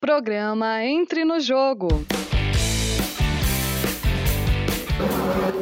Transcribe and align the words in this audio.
Programa 0.00 0.84
Entre 0.84 1.24
no 1.24 1.40
Jogo. 1.40 1.88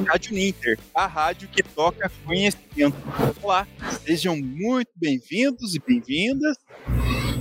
Rádio 0.07 0.35
Ninter, 0.35 0.79
a 0.95 1.07
rádio 1.07 1.49
que 1.49 1.62
toca 1.62 2.12
conhecimento. 2.23 2.96
Olá, 3.43 3.67
sejam 4.04 4.37
muito 4.37 4.91
bem-vindos 4.95 5.75
e 5.75 5.80
bem-vindas. 5.80 6.59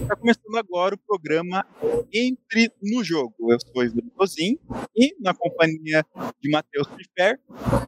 Está 0.01 0.15
começando 0.15 0.55
agora 0.57 0.95
o 0.95 0.97
programa 0.97 1.67
Entre 2.13 2.71
no 2.81 3.03
Jogo. 3.03 3.51
Eu 3.51 3.59
sou 3.59 3.83
Ivan 3.83 4.07
Tozin 4.17 4.57
e, 4.95 5.13
na 5.19 5.33
companhia 5.33 6.05
de 6.41 6.49
Matheus 6.49 6.87
Pifer, 6.87 7.37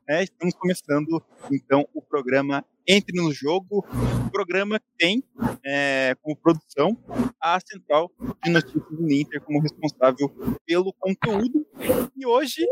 né, 0.06 0.24
estamos 0.24 0.54
começando 0.56 1.24
então 1.50 1.88
o 1.94 2.02
programa 2.02 2.66
Entre 2.88 3.22
no 3.22 3.34
Jogo, 3.34 3.86
programa 4.32 4.80
que 4.80 4.86
tem 4.98 5.24
é, 5.66 6.16
como 6.22 6.38
produção 6.38 6.98
a 7.42 7.60
Central 7.60 8.10
de 8.44 8.50
Notícias 8.50 8.84
do 8.90 9.12
Inter 9.12 9.42
como 9.42 9.60
responsável 9.60 10.30
pelo 10.66 10.94
conteúdo. 10.94 11.68
E 12.16 12.26
hoje 12.26 12.66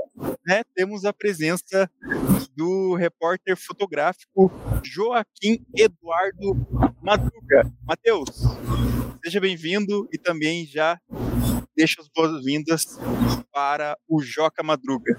né, 0.46 0.64
temos 0.74 1.06
a 1.06 1.12
presença 1.12 1.90
do 2.56 2.96
repórter 2.96 3.58
fotográfico 3.58 4.52
Joaquim 4.84 5.66
Eduardo 5.76 6.66
Madruga. 7.02 7.72
Matheus, 7.84 8.30
seja 9.24 9.42
bem-vindo 9.42 10.08
e 10.14 10.18
também 10.18 10.66
já 10.66 11.00
deixa 11.76 12.02
as 12.02 12.08
boas-vindas 12.08 12.86
para 13.52 13.98
o 14.08 14.22
Joca 14.22 14.64
Madruga. 14.64 15.18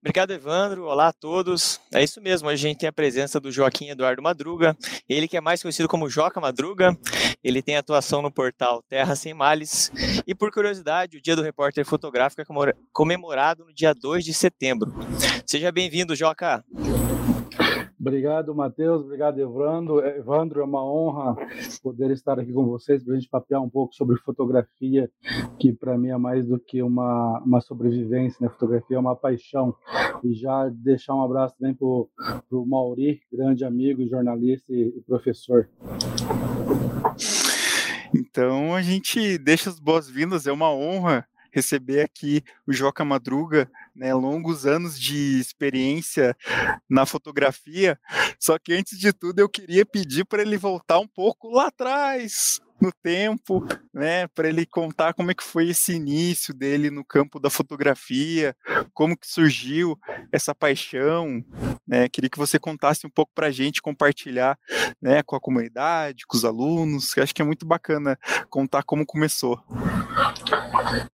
Obrigado, 0.00 0.30
Evandro. 0.30 0.84
Olá 0.84 1.08
a 1.08 1.12
todos. 1.12 1.80
É 1.92 2.02
isso 2.02 2.20
mesmo, 2.20 2.48
hoje 2.48 2.66
a 2.66 2.68
gente 2.68 2.78
tem 2.78 2.88
a 2.88 2.92
presença 2.92 3.40
do 3.40 3.50
Joaquim 3.50 3.88
Eduardo 3.88 4.22
Madruga, 4.22 4.76
ele 5.08 5.26
que 5.26 5.36
é 5.36 5.40
mais 5.40 5.60
conhecido 5.60 5.88
como 5.88 6.08
Joca 6.08 6.40
Madruga, 6.40 6.96
ele 7.42 7.60
tem 7.60 7.76
atuação 7.76 8.22
no 8.22 8.30
portal 8.30 8.80
Terra 8.88 9.16
Sem 9.16 9.34
Males, 9.34 9.90
e 10.24 10.36
por 10.36 10.52
curiosidade, 10.52 11.16
o 11.16 11.20
Dia 11.20 11.34
do 11.34 11.42
Repórter 11.42 11.84
Fotográfico 11.84 12.40
é 12.40 12.74
comemorado 12.92 13.64
no 13.64 13.74
dia 13.74 13.92
2 13.92 14.24
de 14.24 14.32
setembro. 14.32 14.94
Seja 15.44 15.72
bem-vindo, 15.72 16.14
Joca. 16.14 16.64
Obrigado, 18.08 18.54
Matheus. 18.54 19.02
Obrigado, 19.02 19.38
Evandro. 19.38 20.00
Evandro, 20.00 20.62
é 20.62 20.64
uma 20.64 20.82
honra 20.82 21.36
poder 21.82 22.10
estar 22.10 22.40
aqui 22.40 22.50
com 22.54 22.64
vocês 22.64 23.04
para 23.04 23.12
a 23.12 23.18
gente 23.18 23.28
papear 23.28 23.62
um 23.62 23.68
pouco 23.68 23.94
sobre 23.94 24.16
fotografia, 24.16 25.10
que 25.58 25.74
para 25.74 25.98
mim 25.98 26.08
é 26.08 26.16
mais 26.16 26.46
do 26.46 26.58
que 26.58 26.82
uma, 26.82 27.38
uma 27.44 27.60
sobrevivência, 27.60 28.38
né? 28.40 28.48
Fotografia 28.48 28.96
é 28.96 29.00
uma 29.00 29.14
paixão. 29.14 29.76
E 30.24 30.32
já 30.32 30.70
deixar 30.70 31.14
um 31.14 31.22
abraço 31.22 31.54
também 31.58 31.74
para 31.74 31.86
o 31.86 32.66
Mauri, 32.66 33.20
grande 33.30 33.62
amigo, 33.62 34.08
jornalista 34.08 34.72
e, 34.72 34.94
e 34.96 35.02
professor. 35.02 35.68
Então 38.14 38.74
a 38.74 38.80
gente 38.80 39.36
deixa 39.36 39.68
as 39.68 39.78
boas-vindas, 39.78 40.46
é 40.46 40.52
uma 40.52 40.72
honra 40.72 41.26
receber 41.52 42.00
aqui 42.00 42.42
o 42.66 42.72
Joca 42.72 43.04
Madruga, 43.04 43.70
né, 43.98 44.14
longos 44.14 44.64
anos 44.64 44.98
de 44.98 45.40
experiência 45.40 46.36
na 46.88 47.04
fotografia. 47.04 47.98
Só 48.38 48.58
que 48.58 48.72
antes 48.72 48.98
de 48.98 49.12
tudo 49.12 49.40
eu 49.40 49.48
queria 49.48 49.84
pedir 49.84 50.24
para 50.24 50.42
ele 50.42 50.56
voltar 50.56 50.98
um 51.00 51.08
pouco 51.08 51.50
lá 51.50 51.66
atrás, 51.66 52.60
no 52.80 52.92
tempo, 52.92 53.66
né, 53.92 54.28
para 54.28 54.48
ele 54.48 54.64
contar 54.64 55.12
como 55.12 55.30
é 55.30 55.34
que 55.34 55.42
foi 55.42 55.70
esse 55.70 55.92
início 55.92 56.54
dele 56.54 56.90
no 56.90 57.04
campo 57.04 57.40
da 57.40 57.50
fotografia, 57.50 58.56
como 58.94 59.16
que 59.16 59.26
surgiu 59.26 59.98
essa 60.30 60.54
paixão, 60.54 61.44
né? 61.86 62.08
Queria 62.08 62.30
que 62.30 62.38
você 62.38 62.58
contasse 62.58 63.06
um 63.06 63.10
pouco 63.10 63.32
para 63.34 63.48
a 63.48 63.50
gente, 63.50 63.82
compartilhar, 63.82 64.56
né, 65.02 65.22
com 65.24 65.34
a 65.34 65.40
comunidade, 65.40 66.24
com 66.26 66.36
os 66.36 66.44
alunos. 66.44 67.16
Acho 67.18 67.34
que 67.34 67.42
é 67.42 67.44
muito 67.44 67.66
bacana 67.66 68.18
contar 68.48 68.84
como 68.84 69.04
começou. 69.04 69.60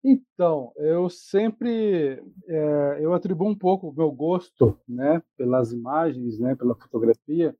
Então, 0.05 0.73
eu 0.77 1.09
sempre 1.09 2.23
é, 2.49 2.99
eu 3.01 3.15
atribuo 3.15 3.49
um 3.49 3.55
pouco 3.55 3.89
o 3.89 3.95
meu 3.95 4.11
gosto, 4.11 4.77
né, 4.89 5.23
pelas 5.37 5.73
imagens, 5.73 6.39
né, 6.39 6.55
pela 6.55 6.75
fotografia, 6.75 7.55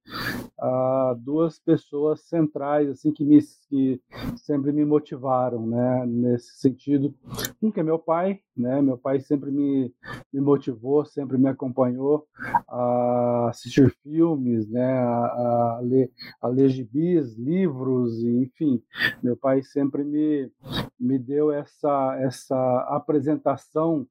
a 0.59 1.17
duas 1.19 1.59
pessoas 1.59 2.21
centrais 2.23 2.89
assim 2.89 3.13
que 3.13 3.25
me 3.25 3.41
que 3.69 4.01
sempre 4.37 4.73
me 4.73 4.85
motivaram, 4.85 5.67
né, 5.67 6.05
nesse 6.07 6.57
sentido. 6.59 7.15
Um 7.63 7.71
que 7.71 7.81
é 7.81 7.83
meu 7.83 7.99
pai, 7.99 8.41
né, 8.57 8.83
meu 8.83 8.99
pai 8.99 9.21
sempre 9.21 9.51
me, 9.51 9.93
me 10.33 10.41
motivou, 10.41 11.05
sempre 11.05 11.39
me 11.39 11.49
acompanhou 11.49 12.27
a 12.69 13.49
assistir 13.51 13.91
filmes, 14.03 14.69
né, 14.69 14.99
a, 14.99 15.77
a 15.79 15.81
ler, 15.83 16.11
a 16.41 16.49
ler 16.49 16.69
gibis, 16.69 17.37
livros, 17.37 18.23
enfim. 18.23 18.83
Meu 19.23 19.37
pai 19.37 19.63
sempre 19.63 20.05
me, 20.05 20.51
me 20.99 21.19
deu 21.19 21.51
essa, 21.51 21.91
essa 22.21 22.57
apresentação, 22.91 24.07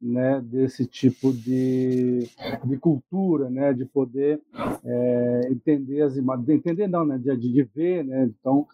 né, 0.00 0.40
desse 0.40 0.86
tipo 0.86 1.32
de, 1.32 2.28
de 2.64 2.76
cultura, 2.78 3.48
né, 3.50 3.72
de 3.72 3.84
poder 3.84 4.40
é, 4.84 5.48
entender 5.50 6.02
as 6.02 6.16
imagens, 6.16 6.48
entender 6.48 6.86
não, 6.86 7.04
né, 7.04 7.18
de, 7.18 7.36
de 7.36 7.62
ver, 7.62 8.04
né, 8.04 8.24
então 8.24 8.66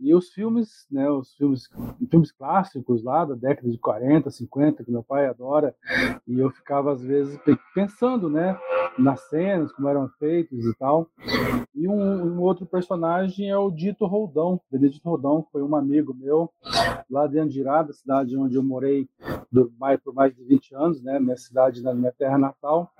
e 0.00 0.14
os 0.14 0.30
filmes, 0.30 0.86
né, 0.90 1.08
os 1.10 1.34
filmes, 1.34 1.68
filmes 2.10 2.32
clássicos 2.32 3.02
lá 3.02 3.24
da 3.24 3.34
década 3.34 3.68
de 3.68 3.78
40, 3.78 4.30
50, 4.30 4.84
que 4.84 4.90
meu 4.90 5.02
pai 5.02 5.26
adora, 5.26 5.74
e 6.26 6.38
eu 6.38 6.50
ficava 6.50 6.92
às 6.92 7.02
vezes 7.02 7.38
pensando, 7.74 8.30
né, 8.30 8.56
nas 8.98 9.20
cenas, 9.28 9.72
como 9.72 9.88
eram 9.88 10.08
feitos 10.18 10.64
e 10.64 10.74
tal. 10.76 11.08
E 11.74 11.86
um, 11.88 11.94
um 11.94 12.40
outro 12.40 12.66
personagem 12.66 13.48
é 13.48 13.56
o 13.56 13.70
Dito 13.70 14.06
Roldão. 14.06 14.60
Benedito 14.70 15.08
Roldão 15.08 15.46
foi 15.52 15.62
um 15.62 15.76
amigo 15.76 16.14
meu 16.14 16.50
lá 17.10 17.26
de 17.26 17.38
Andirá, 17.38 17.82
onde 18.36 18.54
eu 18.56 18.62
morei 18.62 19.08
do, 19.50 19.72
mais, 19.78 20.00
por 20.00 20.14
mais 20.14 20.34
de 20.34 20.42
20 20.44 20.74
anos, 20.74 21.02
né, 21.02 21.18
minha 21.18 21.36
cidade, 21.36 21.82
na 21.82 21.94
minha 21.94 22.12
terra 22.12 22.38
natal. 22.38 22.90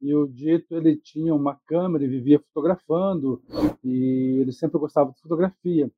E 0.00 0.14
o 0.14 0.26
Dito, 0.26 0.74
ele 0.74 0.96
tinha 0.96 1.34
uma 1.34 1.58
câmera 1.66 2.04
e 2.04 2.08
vivia 2.08 2.38
fotografando, 2.38 3.42
e 3.84 4.38
ele 4.40 4.52
sempre 4.52 4.78
gostava 4.78 5.12
de 5.12 5.20
fotografia. 5.20 5.90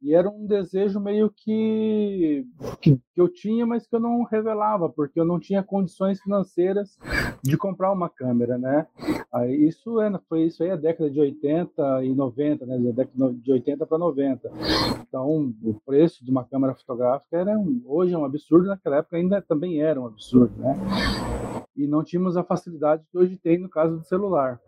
E 0.00 0.14
era 0.14 0.28
um 0.28 0.46
desejo 0.46 1.00
meio 1.00 1.30
que, 1.30 2.46
que, 2.80 2.96
que 2.96 3.20
eu 3.20 3.28
tinha, 3.28 3.64
mas 3.64 3.86
que 3.86 3.96
eu 3.96 4.00
não 4.00 4.22
revelava, 4.22 4.88
porque 4.88 5.18
eu 5.18 5.24
não 5.24 5.38
tinha 5.38 5.62
condições 5.62 6.20
financeiras 6.20 6.98
de 7.42 7.56
comprar 7.56 7.92
uma 7.92 8.08
câmera, 8.08 8.58
né? 8.58 8.86
Aí 9.32 9.66
isso 9.66 10.00
é, 10.00 10.12
foi 10.28 10.44
isso 10.44 10.62
aí 10.62 10.70
a 10.70 10.76
década 10.76 11.10
de 11.10 11.18
80 11.18 12.04
e 12.04 12.14
90, 12.14 12.66
né? 12.66 12.78
Da 12.78 12.90
década 12.90 13.34
de 13.34 13.52
80 13.52 13.86
para 13.86 13.98
90. 13.98 14.50
Então, 15.08 15.54
o 15.62 15.74
preço 15.86 16.24
de 16.24 16.30
uma 16.30 16.44
câmera 16.44 16.74
fotográfica 16.74 17.38
era 17.38 17.58
um, 17.58 17.73
hoje 17.84 18.14
é 18.14 18.18
um 18.18 18.24
absurdo, 18.24 18.68
naquela 18.68 18.96
época 18.96 19.16
ainda 19.16 19.40
também 19.42 19.80
era 19.80 20.00
um 20.00 20.06
absurdo, 20.06 20.54
né? 20.58 20.76
E 21.76 21.86
não 21.86 22.04
tínhamos 22.04 22.36
a 22.36 22.44
facilidade 22.44 23.04
que 23.10 23.18
hoje 23.18 23.36
tem 23.36 23.58
no 23.58 23.68
caso 23.68 23.98
do 23.98 24.04
celular. 24.04 24.60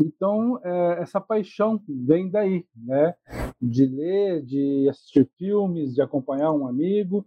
Então, 0.00 0.60
é, 0.62 1.02
essa 1.02 1.20
paixão 1.20 1.80
vem 1.88 2.28
daí, 2.28 2.66
né? 2.76 3.14
De 3.60 3.86
ler, 3.86 4.42
de 4.42 4.88
assistir 4.90 5.28
filmes, 5.38 5.94
de 5.94 6.02
acompanhar 6.02 6.52
um 6.52 6.66
amigo. 6.66 7.24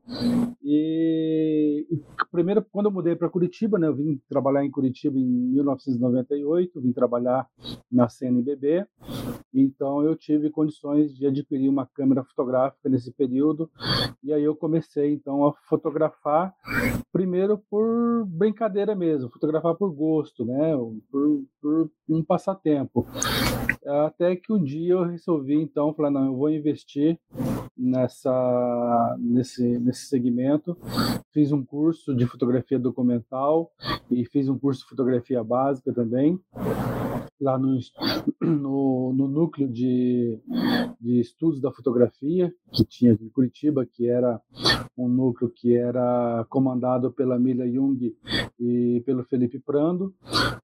E, 0.64 1.88
e 1.90 2.02
primeiro, 2.32 2.66
quando 2.72 2.88
eu 2.88 2.92
mudei 2.92 3.16
para 3.16 3.30
Curitiba, 3.30 3.80
né? 3.80 3.88
Eu 3.88 3.96
vim 3.96 4.22
trabalhar 4.30 4.66
em 4.66 4.72
Curitiba 4.72 5.18
em 5.18 5.26
1998, 5.26 6.82
vim 6.82 6.92
trabalhar 6.92 7.48
na 7.92 8.10
CNBB. 8.10 8.86
Então, 9.60 10.04
eu 10.04 10.16
tive 10.16 10.52
condições 10.52 11.16
de 11.16 11.26
adquirir 11.26 11.68
uma 11.68 11.86
câmera 11.88 12.24
fotográfica 12.24 12.88
nesse 12.88 13.12
período. 13.12 13.68
E 14.24 14.32
aí 14.32 14.44
eu 14.44 14.56
comecei, 14.56 15.12
então, 15.12 15.48
a 15.48 15.54
fotografar, 15.68 16.54
primeiro 17.12 17.58
por 17.70 18.24
brincadeira 18.28 18.96
mesmo, 18.96 19.32
fotografar 19.32 19.74
por 19.74 19.92
gosto, 19.92 20.46
né? 20.46 20.74
Por, 21.12 21.44
por 21.60 21.90
um 22.08 22.24
passatempo. 22.24 23.08
Até 24.06 24.36
que 24.36 24.54
um 24.54 24.64
dia 24.64 24.94
eu 24.94 25.04
resolvi, 25.06 25.56
então, 25.56 25.92
falar, 25.92 26.12
não, 26.12 26.28
eu 26.28 26.36
vou 26.36 26.52
investir 26.52 27.20
nessa, 27.76 29.16
nesse, 29.20 29.80
nesse 29.80 30.06
segmento. 30.06 30.78
Fiz 31.34 31.52
um 31.52 31.66
curso 31.66 32.16
de 32.16 32.28
fotografia 32.28 32.78
documental 32.78 33.72
e 34.12 34.24
fiz 34.26 34.50
um 34.50 34.58
curso 34.58 34.82
de 34.82 34.90
fotografia 34.90 35.44
básica 35.44 35.92
também 35.92 36.40
lá 37.40 37.58
no, 37.58 37.78
no, 38.48 39.14
no 39.14 39.28
núcleo 39.28 39.68
de, 39.68 40.40
de, 41.00 41.20
estudos 41.20 41.62
da 41.62 41.72
fotografia 41.72 42.54
que 42.72 42.86
tinha 42.86 43.12
em 43.12 43.30
Curitiba, 43.30 43.86
que 43.86 44.08
era 44.08 44.42
um 44.98 45.08
núcleo 45.08 45.52
que 45.54 45.76
era 45.76 46.46
comandado 46.50 47.12
pela 47.12 47.40
Mila 47.40 47.68
Jung 47.70 48.16
e 48.60 49.02
pelo 49.06 49.24
Felipe 49.26 49.60
Prando, 49.60 50.14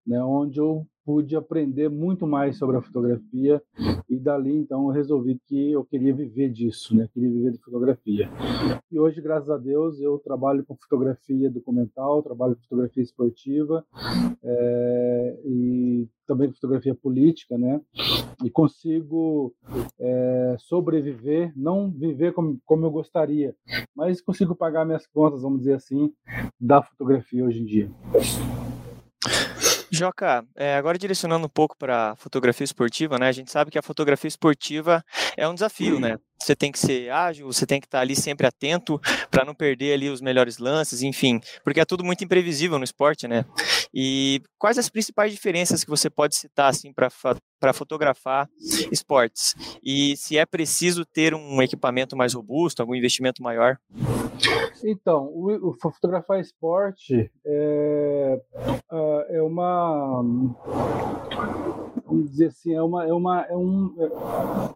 né, 0.06 0.24
onde 0.24 0.60
eu 0.60 0.88
pude 1.06 1.36
aprender 1.36 1.90
muito 1.90 2.26
mais 2.26 2.58
sobre 2.58 2.78
a 2.78 2.82
fotografia 2.82 3.62
e 4.10 4.18
dali 4.18 4.56
então 4.56 4.88
eu 4.88 4.90
resolvi 4.90 5.40
que 5.46 5.72
eu 5.72 5.84
queria 5.84 6.14
viver 6.14 6.50
disso, 6.50 6.96
né? 6.96 7.08
Queria 7.14 7.30
viver 7.30 7.52
de 7.52 7.58
fotografia. 7.60 8.30
E 8.92 9.00
hoje, 9.00 9.22
graças 9.22 9.50
a 9.50 9.58
Deus, 9.58 10.00
eu 10.00 10.20
trabalho 10.20 10.64
com 10.66 10.76
fotografia 10.76 11.50
documental, 11.50 12.24
trabalho 12.24 12.56
com 12.56 12.62
fotografia 12.62 13.04
esportiva 13.04 13.86
é, 14.44 15.40
e 15.46 16.08
também 16.26 16.48
com 16.48 16.56
fotografia 16.56 16.96
política, 16.96 17.58
né? 17.58 17.82
E 18.44 18.50
consigo 18.50 19.54
é, 20.00 20.56
sobreviver, 20.60 21.52
não 21.56 21.92
viver 21.92 22.34
como, 22.34 22.60
como 22.66 22.86
eu 22.86 22.92
gostaria, 22.92 23.56
mas 23.96 24.22
consigo 24.22 24.56
pagar 24.56 24.86
minhas 24.86 25.08
contas, 25.08 25.42
vamos 25.42 25.60
dizer 25.60 25.74
assim, 25.74 26.14
da 26.60 26.82
fotografia 26.82 27.44
hoje 27.44 27.62
em 27.62 27.66
dia. 27.66 27.92
Joca, 29.94 30.44
é, 30.56 30.76
agora 30.76 30.98
direcionando 30.98 31.46
um 31.46 31.50
pouco 31.50 31.78
para 31.78 32.16
fotografia 32.16 32.66
esportiva, 32.66 33.20
né? 33.20 33.28
A 33.28 33.32
gente 33.32 33.52
sabe 33.52 33.70
que 33.70 33.78
a 33.78 33.84
fotografia 33.84 34.28
esportiva 34.28 35.06
é 35.38 35.48
um 35.48 35.54
desafio, 35.54 36.00
né? 36.00 36.18
Você 36.42 36.56
tem 36.56 36.72
que 36.72 36.80
ser 36.80 37.12
ágil, 37.12 37.46
você 37.46 37.64
tem 37.64 37.80
que 37.80 37.86
estar 37.86 38.00
ali 38.00 38.16
sempre 38.16 38.48
atento 38.48 39.00
para 39.30 39.46
não 39.46 39.54
perder 39.54 39.94
ali 39.94 40.10
os 40.10 40.20
melhores 40.20 40.58
lances, 40.58 41.04
enfim, 41.04 41.40
porque 41.64 41.80
é 41.80 41.86
tudo 41.86 42.04
muito 42.04 42.24
imprevisível 42.24 42.80
no 42.80 42.84
esporte, 42.84 43.28
né? 43.28 43.46
E 43.94 44.42
quais 44.58 44.80
as 44.80 44.90
principais 44.90 45.32
diferenças 45.32 45.84
que 45.84 45.90
você 45.92 46.10
pode 46.10 46.36
citar 46.36 46.72
assim 46.72 46.92
para 46.92 47.10
para 47.60 47.72
fotografar 47.72 48.50
esportes? 48.92 49.56
E 49.82 50.18
se 50.18 50.38
é 50.38 50.46
preciso 50.46 51.06
ter 51.06 51.34
um 51.36 51.62
equipamento 51.62 52.18
mais 52.18 52.34
robusto, 52.34 52.82
algum 52.82 52.96
investimento 52.96 53.44
maior? 53.44 53.78
Então, 54.84 55.28
o, 55.28 55.70
o 55.70 55.74
fotografar 55.74 56.42
esporte 56.42 57.32
é 57.46 58.42
uma 59.46 60.24
vamos 62.14 62.30
dizer 62.30 62.48
assim, 62.48 62.74
é, 62.74 62.82
uma, 62.82 63.06
é, 63.06 63.14
uma, 63.14 63.42
é, 63.42 63.58
um, 63.58 63.96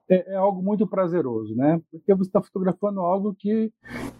é, 0.09 0.33
é 0.33 0.35
algo 0.35 0.61
muito 0.61 0.87
prazeroso, 0.87 1.55
né? 1.55 1.79
Porque 1.91 2.13
você 2.13 2.29
está 2.29 2.41
fotografando 2.41 3.01
algo 3.01 3.35
que, 3.35 3.71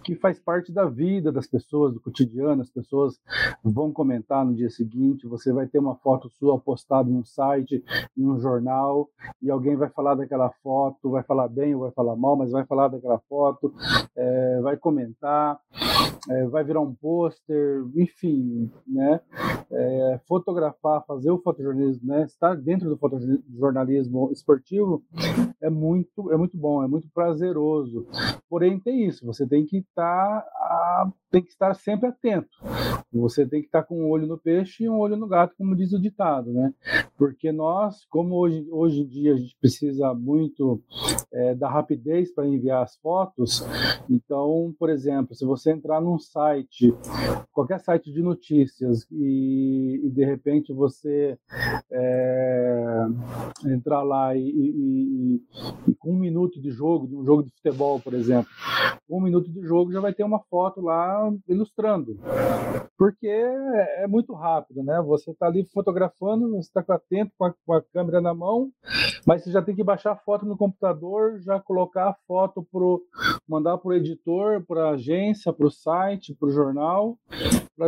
que 0.04 0.16
faz 0.16 0.40
parte 0.40 0.72
da 0.72 0.86
vida 0.86 1.32
das 1.32 1.48
pessoas, 1.48 1.94
do 1.94 2.00
cotidiano, 2.00 2.62
as 2.62 2.70
pessoas 2.70 3.20
vão 3.64 3.92
comentar 3.92 4.46
no 4.46 4.54
dia 4.54 4.70
seguinte, 4.70 5.28
você 5.28 5.52
vai 5.52 5.68
ter 5.68 5.80
uma 5.80 5.96
foto 5.96 6.30
sua 6.30 6.60
postada 6.60 7.10
em 7.10 7.16
um 7.16 7.26
site, 7.26 7.84
em 8.16 8.28
um 8.28 8.40
jornal, 8.40 9.10
e 9.42 9.50
alguém 9.50 9.76
vai 9.76 9.90
falar 9.90 10.16
daquela 10.16 10.52
foto, 10.62 11.10
vai 11.10 11.24
falar 11.24 11.48
bem 11.48 11.74
ou 11.74 11.82
vai 11.82 11.92
falar 11.92 12.16
mal, 12.16 12.36
mas 12.36 12.52
vai 12.52 12.66
falar 12.66 12.90
daquela 12.90 13.20
foto, 13.28 13.74
é, 14.16 14.62
vai 14.62 14.78
comentar, 14.78 15.60
é, 16.30 16.46
vai 16.46 16.64
virar 16.64 16.82
um 16.82 16.94
pôster, 16.94 17.86
enfim, 17.96 18.70
né? 18.86 19.20
É, 19.72 20.20
fotografar, 20.28 21.06
fazer 21.06 21.32
o 21.32 21.40
fotojornalismo, 21.40 22.08
né? 22.08 22.24
Estar 22.24 22.56
dentro 22.56 22.90
do 22.90 22.98
fotojornalismo 23.10 24.30
esportivo 24.32 25.02
é 25.62 25.70
muito, 25.70 26.32
é 26.32 26.38
muito 26.38 26.58
bom, 26.58 26.84
é 26.84 26.88
muito 26.88 27.08
prazeroso. 27.14 28.08
Porém, 28.50 28.80
tem 28.80 29.06
isso, 29.06 29.26
você 29.26 29.46
tem 29.48 29.66
que 29.66 29.78
estar, 29.78 30.42
tá, 30.42 31.12
tem 31.32 31.42
que 31.42 31.50
estar 31.50 31.74
sempre 31.74 32.10
atento. 32.10 32.50
Você 33.12 33.46
tem 33.46 33.62
que 33.62 33.68
estar 33.68 33.84
com 33.84 34.02
um 34.02 34.10
olho 34.10 34.28
no 34.28 34.38
peixe 34.38 34.84
e 34.84 34.90
um 34.90 34.98
olho 35.00 35.16
no 35.16 35.28
gato, 35.28 35.56
como 35.58 35.76
diz 35.76 35.94
o 35.94 36.02
ditado, 36.02 36.52
né? 36.52 36.74
Porque 37.18 37.52
nós, 37.52 38.06
como 38.10 38.36
hoje, 38.36 38.68
hoje 38.70 39.02
em 39.02 39.08
dia 39.08 39.34
a 39.34 39.38
gente 39.38 39.58
precisa 39.60 40.14
muito 40.14 40.82
é, 41.32 41.56
da 41.56 41.70
rapidez 41.70 42.34
para 42.34 42.48
enviar 42.48 42.84
as 42.84 42.96
fotos, 42.98 43.66
então, 44.10 44.74
por 44.80 44.90
exemplo, 44.90 45.36
se 45.36 45.46
você 45.46 45.72
entrar 45.72 46.02
num 46.02 46.18
site, 46.18 46.94
qualquer 47.52 47.80
site 47.80 48.12
de 48.12 48.22
notícias, 48.22 49.06
e, 49.12 50.02
e 50.04 50.10
de 50.10 50.26
repente 50.26 50.74
você 50.74 51.38
é, 51.92 53.06
entrar 53.66 54.04
lá 54.04 54.36
e, 54.36 54.42
e, 54.42 55.44
e, 55.88 55.94
com 55.96 56.12
um 56.12 56.20
minuto 56.20 56.62
de 56.62 56.72
jogo, 56.72 57.08
de 57.08 57.16
um 57.16 57.26
jogo 57.26 57.44
de 57.44 57.50
futebol, 57.52 58.00
por 58.00 58.14
exemplo, 58.14 58.50
um 59.10 59.22
minuto 59.22 59.50
de 59.50 59.62
jogo 59.62 59.92
já 59.92 60.00
vai 60.00 60.14
ter 60.14 60.24
uma 60.24 60.40
foto 60.50 60.82
lá 60.82 61.32
ilustrando, 61.48 62.20
porque 62.98 63.28
é, 63.28 64.04
é 64.04 64.08
muito 64.08 64.34
rápido, 64.34 64.84
né? 64.84 65.02
Você 65.02 65.32
está 65.32 65.48
ali 65.48 65.64
fotografando, 65.74 66.52
você 66.52 66.70
está 66.70 66.84
atento 66.94 67.32
com 67.38 67.46
a, 67.46 67.54
com 67.66 67.74
a 67.74 67.82
câmera 67.82 68.20
na 68.20 68.34
mão, 68.34 68.70
mas 69.26 69.44
você 69.44 69.52
já 69.52 69.62
tem 69.62 69.76
que 69.76 69.84
baixar 69.84 70.12
a 70.12 70.18
foto 70.18 70.46
no 70.46 70.58
computador, 70.58 71.40
já 71.42 71.60
colocar 71.60 72.10
a 72.10 72.16
foto 72.28 72.66
pro 72.72 73.02
mandar 73.48 73.78
para 73.78 73.90
o 73.90 73.94
editor, 73.94 74.64
para 74.66 74.90
a 74.90 74.92
agência, 74.92 75.54
para 75.54 75.68
o 75.68 75.72
site, 75.72 76.36
para 76.36 76.50
o 76.50 76.52
jornal, 76.52 77.18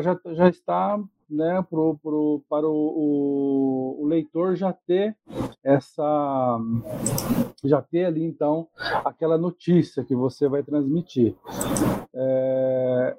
já, 0.02 0.20
já 0.34 0.50
estar 0.50 1.00
né, 1.30 1.64
pro, 1.70 1.98
pro, 2.02 2.44
para 2.50 2.68
o, 2.68 2.74
o, 2.74 4.04
o, 4.04 4.06
leitor 4.08 4.56
já 4.56 4.74
ter 4.74 5.16
essa 5.64 6.60
já 7.64 7.82
ter 7.82 8.06
ali 8.06 8.24
então 8.24 8.68
aquela 9.06 9.38
notícia 9.38 10.04
que 10.04 10.16
você 10.16 10.48
vai 10.48 10.64
transmitir. 10.64 11.36
É, 12.14 13.18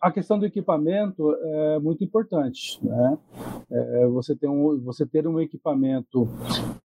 a 0.00 0.10
questão 0.10 0.38
do 0.38 0.46
equipamento 0.46 1.32
é 1.34 1.78
muito 1.78 2.02
importante, 2.02 2.84
né? 2.84 3.18
É, 3.70 4.06
você, 4.08 4.34
tem 4.34 4.50
um, 4.50 4.80
você 4.80 5.06
ter 5.06 5.26
um 5.26 5.40
equipamento 5.40 6.28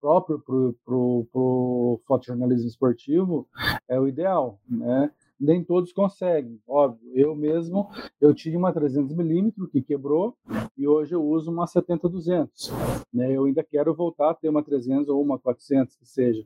próprio 0.02 0.40
para 0.40 0.96
o 0.96 2.02
fotojornalismo 2.08 2.68
esportivo 2.68 3.48
é 3.88 4.00
o 4.00 4.08
ideal, 4.08 4.60
né? 4.68 5.12
Nem 5.40 5.64
todos 5.64 5.92
conseguem, 5.92 6.60
óbvio. 6.68 7.10
Eu 7.14 7.36
mesmo, 7.36 7.90
eu 8.20 8.34
tinha 8.34 8.58
uma 8.58 8.74
300mm 8.74 9.70
que 9.72 9.82
quebrou 9.82 10.36
e 10.78 10.88
hoje 10.88 11.14
eu 11.14 11.24
uso 11.24 11.52
uma 11.52 11.66
70-200. 11.66 12.50
Né? 13.14 13.32
Eu 13.36 13.46
ainda 13.46 13.64
quero 13.64 13.94
voltar 13.94 14.32
a 14.32 14.34
ter 14.34 14.50
uma 14.50 14.64
300 14.64 15.10
ou 15.10 15.22
uma 15.22 15.38
400, 15.40 15.96
que 15.96 16.06
seja. 16.06 16.46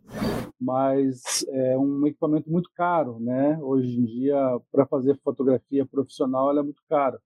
Mas 0.59 1.45
é 1.49 1.77
um 1.77 2.05
equipamento 2.07 2.49
muito 2.49 2.69
caro, 2.75 3.19
né? 3.19 3.59
Hoje 3.61 3.99
em 3.99 4.05
dia, 4.05 4.37
para 4.71 4.87
fazer 4.87 5.19
fotografia 5.23 5.85
profissional, 5.85 6.49
ela 6.49 6.61
é 6.61 6.63
muito 6.63 6.81
cara. 6.89 7.19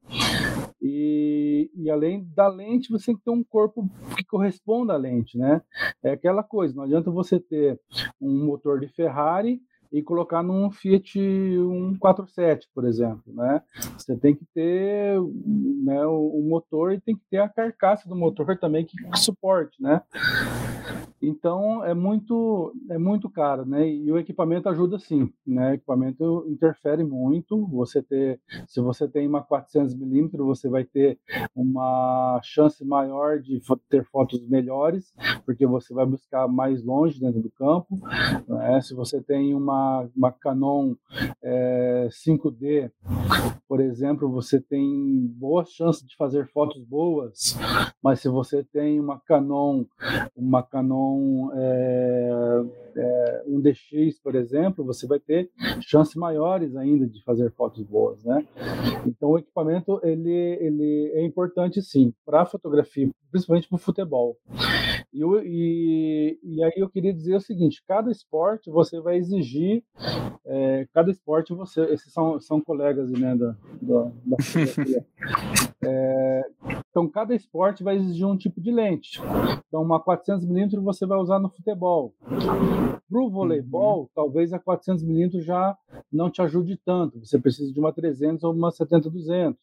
E, 0.81 1.71
e, 1.75 1.89
além 1.89 2.27
da 2.35 2.47
lente, 2.47 2.89
você 2.89 3.07
tem 3.07 3.15
que 3.15 3.23
ter 3.23 3.31
um 3.31 3.43
corpo 3.43 3.89
que 4.17 4.25
corresponda 4.25 4.93
à 4.93 4.97
lente, 4.97 5.37
né? 5.37 5.61
É 6.03 6.11
aquela 6.11 6.43
coisa, 6.43 6.75
não 6.75 6.83
adianta 6.83 7.11
você 7.11 7.39
ter 7.39 7.79
um 8.19 8.45
motor 8.45 8.79
de 8.79 8.87
Ferrari 8.87 9.61
e 9.91 10.01
colocar 10.01 10.41
num 10.41 10.71
Fiat 10.71 11.19
147, 11.19 12.67
por 12.73 12.85
exemplo, 12.85 13.33
né? 13.33 13.61
Você 13.97 14.15
tem 14.15 14.33
que 14.33 14.45
ter 14.53 15.19
né, 15.83 16.05
o, 16.05 16.39
o 16.39 16.49
motor 16.49 16.93
e 16.93 17.01
tem 17.01 17.15
que 17.15 17.23
ter 17.29 17.39
a 17.39 17.49
carcaça 17.49 18.07
do 18.07 18.15
motor 18.15 18.57
também 18.57 18.85
que 18.85 18.95
suporte, 19.17 19.81
né? 19.81 20.01
Então 21.21 21.83
é 21.85 21.93
muito 21.93 22.73
é 22.89 22.97
muito 22.97 23.29
caro, 23.29 23.65
né? 23.65 23.87
E 23.87 24.11
o 24.11 24.17
equipamento 24.17 24.67
ajuda 24.67 24.97
sim, 24.97 25.31
né? 25.45 25.71
O 25.71 25.73
equipamento 25.75 26.45
interfere 26.47 27.03
muito. 27.03 27.67
Você 27.67 28.01
ter, 28.01 28.39
se 28.67 28.81
você 28.81 29.07
tem 29.07 29.27
uma 29.27 29.41
400 29.41 29.93
milímetros, 29.95 30.45
você 30.45 30.67
vai 30.67 30.83
ter 30.83 31.19
uma 31.55 32.39
chance 32.43 32.83
maior 32.83 33.39
de 33.39 33.61
ter 33.89 34.03
fotos 34.05 34.47
melhores, 34.47 35.13
porque 35.45 35.65
você 35.67 35.93
vai 35.93 36.05
buscar 36.05 36.47
mais 36.47 36.83
longe 36.83 37.19
dentro 37.19 37.41
do 37.41 37.51
campo. 37.51 37.99
Né? 38.47 38.81
Se 38.81 38.95
você 38.95 39.21
tem 39.21 39.53
uma 39.53 40.09
uma 40.15 40.31
Canon 40.31 40.95
é, 41.43 42.07
5D, 42.09 42.91
por 43.67 43.79
exemplo, 43.79 44.29
você 44.29 44.59
tem 44.59 45.27
boas 45.37 45.69
chances 45.69 46.05
de 46.05 46.15
fazer 46.15 46.47
fotos 46.47 46.83
boas. 46.83 47.57
Mas 48.03 48.19
se 48.19 48.27
você 48.27 48.63
tem 48.63 48.99
uma 48.99 49.19
Canon 49.19 49.85
uma 50.35 50.63
Canon 50.63 51.10
com 51.11 51.51
é, 51.53 52.63
é, 52.95 53.43
um 53.45 53.59
DX, 53.59 54.19
por 54.23 54.35
exemplo, 54.35 54.85
você 54.85 55.05
vai 55.05 55.19
ter 55.19 55.49
chances 55.81 56.15
maiores 56.15 56.75
ainda 56.75 57.05
de 57.05 57.21
fazer 57.23 57.51
fotos 57.51 57.83
boas, 57.83 58.23
né? 58.23 58.45
Então 59.05 59.31
o 59.31 59.37
equipamento 59.37 59.99
ele, 60.03 60.31
ele 60.31 61.11
é 61.15 61.25
importante 61.25 61.81
sim 61.81 62.13
para 62.25 62.45
fotografia, 62.45 63.09
principalmente 63.29 63.67
para 63.67 63.75
o 63.75 63.79
futebol. 63.79 64.37
E, 65.13 65.21
e, 65.23 66.39
e, 66.41 66.63
aí 66.63 66.73
eu 66.77 66.89
queria 66.89 67.13
dizer 67.13 67.35
o 67.35 67.41
seguinte: 67.41 67.83
cada 67.85 68.09
esporte 68.09 68.71
você 68.71 69.01
vai 69.01 69.17
exigir, 69.17 69.83
é, 70.45 70.87
cada 70.93 71.11
esporte 71.11 71.53
você, 71.53 71.81
esses 71.93 72.13
são, 72.13 72.39
são 72.39 72.61
colegas 72.61 73.11
né, 73.11 73.35
da, 73.35 73.55
da, 73.81 74.11
da 74.25 74.37
fotografia. 74.41 75.05
É, 75.83 76.49
então, 76.91 77.07
cada 77.07 77.33
esporte 77.33 77.83
vai 77.83 77.95
exigir 77.95 78.27
um 78.27 78.35
tipo 78.35 78.59
de 78.59 78.69
lente. 78.69 79.21
Então, 79.65 79.81
uma 79.81 80.03
400mm 80.03 80.81
você 80.83 81.05
vai 81.05 81.17
usar 81.17 81.39
no 81.39 81.49
futebol. 81.49 82.13
Para 82.19 83.21
o 83.21 83.29
voleibol, 83.29 84.01
uhum. 84.01 84.09
talvez 84.13 84.51
a 84.51 84.59
400mm 84.59 85.39
já 85.39 85.77
não 86.11 86.29
te 86.29 86.41
ajude 86.41 86.77
tanto. 86.85 87.17
Você 87.25 87.39
precisa 87.39 87.73
de 87.73 87.79
uma 87.79 87.93
300 87.93 88.43
ou 88.43 88.53
uma 88.53 88.71
70-200. 88.71 89.55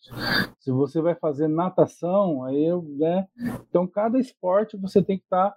Se 0.58 0.70
você 0.70 1.02
vai 1.02 1.14
fazer 1.14 1.48
natação, 1.48 2.44
aí, 2.44 2.66
né? 2.98 3.28
Então, 3.68 3.86
cada 3.86 4.18
esporte 4.18 4.78
você 4.78 5.02
tem 5.02 5.18
que 5.18 5.24
estar, 5.24 5.50
tá, 5.50 5.56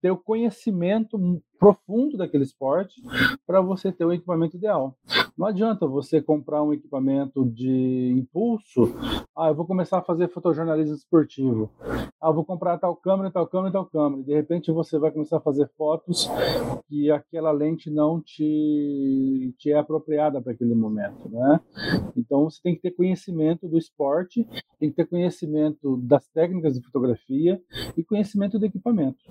ter 0.00 0.10
o 0.10 0.16
conhecimento 0.16 1.18
profundo 1.64 2.18
daquele 2.18 2.44
esporte 2.44 3.00
para 3.46 3.62
você 3.62 3.90
ter 3.90 4.04
o 4.04 4.12
equipamento 4.12 4.54
ideal. 4.54 4.94
Não 5.36 5.46
adianta 5.46 5.86
você 5.86 6.20
comprar 6.20 6.62
um 6.62 6.74
equipamento 6.74 7.42
de 7.42 8.12
impulso, 8.18 8.94
ah, 9.34 9.48
eu 9.48 9.54
vou 9.54 9.66
começar 9.66 9.96
a 9.98 10.02
fazer 10.02 10.28
fotojornalismo 10.28 10.94
esportivo. 10.94 11.70
Ah, 12.20 12.28
eu 12.28 12.34
vou 12.34 12.44
comprar 12.44 12.76
tal 12.76 12.94
câmera, 12.94 13.30
tal 13.30 13.46
câmera, 13.46 13.72
tal 13.72 13.86
câmera. 13.86 14.20
E 14.20 14.24
de 14.24 14.34
repente 14.34 14.70
você 14.70 14.98
vai 14.98 15.10
começar 15.10 15.38
a 15.38 15.40
fazer 15.40 15.66
fotos 15.74 16.28
que 16.86 17.10
aquela 17.10 17.50
lente 17.50 17.90
não 17.90 18.20
te, 18.20 19.54
te 19.58 19.72
é 19.72 19.78
apropriada 19.78 20.42
para 20.42 20.52
aquele 20.52 20.74
momento, 20.74 21.30
né? 21.30 21.60
Então 22.14 22.44
você 22.44 22.60
tem 22.62 22.74
que 22.74 22.82
ter 22.82 22.90
conhecimento 22.90 23.66
do 23.66 23.78
esporte, 23.78 24.46
tem 24.78 24.90
que 24.90 24.96
ter 24.96 25.06
conhecimento 25.06 25.96
das 25.96 26.28
técnicas 26.28 26.74
de 26.74 26.84
fotografia 26.84 27.58
e 27.96 28.04
conhecimento 28.04 28.58
do 28.58 28.66
equipamento. 28.66 29.24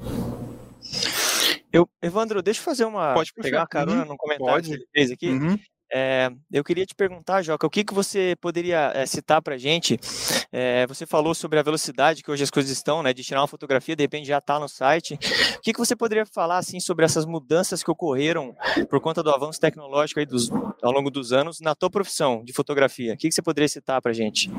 Eu, 1.73 1.89
Evandro, 2.03 2.43
deixa 2.43 2.59
eu 2.59 2.63
fazer 2.63 2.85
uma. 2.85 3.15
Pode 3.15 3.33
pegar 3.33 3.61
uma 3.61 3.67
carona 3.67 4.03
uhum. 4.03 4.09
no 4.09 4.17
comentário 4.17 4.53
Pode. 4.53 4.67
que 4.67 4.73
ele 4.75 4.87
fez 4.93 5.11
aqui. 5.11 5.29
Uhum. 5.29 5.57
É, 5.95 6.31
eu 6.51 6.63
queria 6.63 6.87
te 6.87 6.95
perguntar, 6.95 7.43
Joca, 7.43 7.67
o 7.67 7.69
que, 7.69 7.83
que 7.83 7.93
você 7.93 8.35
poderia 8.41 8.91
é, 8.95 9.05
citar 9.05 9.43
para 9.43 9.53
a 9.53 9.57
gente? 9.59 9.99
É, 10.51 10.87
você 10.87 11.05
falou 11.05 11.35
sobre 11.35 11.59
a 11.59 11.61
velocidade 11.61 12.23
que 12.23 12.31
hoje 12.31 12.43
as 12.43 12.49
coisas 12.49 12.71
estão, 12.71 13.03
né, 13.03 13.13
de 13.13 13.23
tirar 13.23 13.41
uma 13.41 13.47
fotografia, 13.47 13.95
de 13.95 14.03
repente 14.03 14.25
já 14.25 14.39
está 14.39 14.59
no 14.59 14.67
site. 14.67 15.13
O 15.55 15.61
que, 15.61 15.71
que 15.71 15.77
você 15.77 15.95
poderia 15.95 16.25
falar 16.25 16.57
assim 16.57 16.79
sobre 16.79 17.05
essas 17.05 17.27
mudanças 17.27 17.83
que 17.83 17.91
ocorreram 17.91 18.55
por 18.89 18.99
conta 19.01 19.21
do 19.21 19.29
avanço 19.29 19.59
tecnológico 19.59 20.19
aí 20.19 20.25
dos, 20.25 20.49
ao 20.81 20.91
longo 20.91 21.11
dos 21.11 21.31
anos 21.31 21.59
na 21.61 21.75
tua 21.75 21.91
profissão 21.91 22.43
de 22.43 22.53
fotografia? 22.53 23.13
O 23.13 23.17
que, 23.17 23.27
que 23.27 23.33
você 23.35 23.43
poderia 23.43 23.67
citar 23.67 24.01
para 24.01 24.09
a 24.09 24.15
gente? 24.15 24.49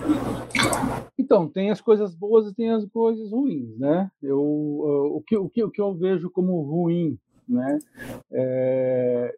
Então, 1.18 1.48
tem 1.48 1.72
as 1.72 1.80
coisas 1.80 2.14
boas 2.14 2.46
e 2.46 2.54
tem 2.54 2.70
as 2.70 2.84
coisas 2.86 3.32
ruins, 3.32 3.76
né? 3.76 4.08
Eu, 4.22 4.40
uh, 4.40 5.16
o, 5.16 5.20
que, 5.20 5.36
o, 5.36 5.48
que, 5.48 5.64
o 5.64 5.70
que 5.70 5.80
eu 5.80 5.94
vejo 5.94 6.30
como 6.30 6.62
ruim, 6.62 7.18
né? 7.48 7.78
É 8.30 9.34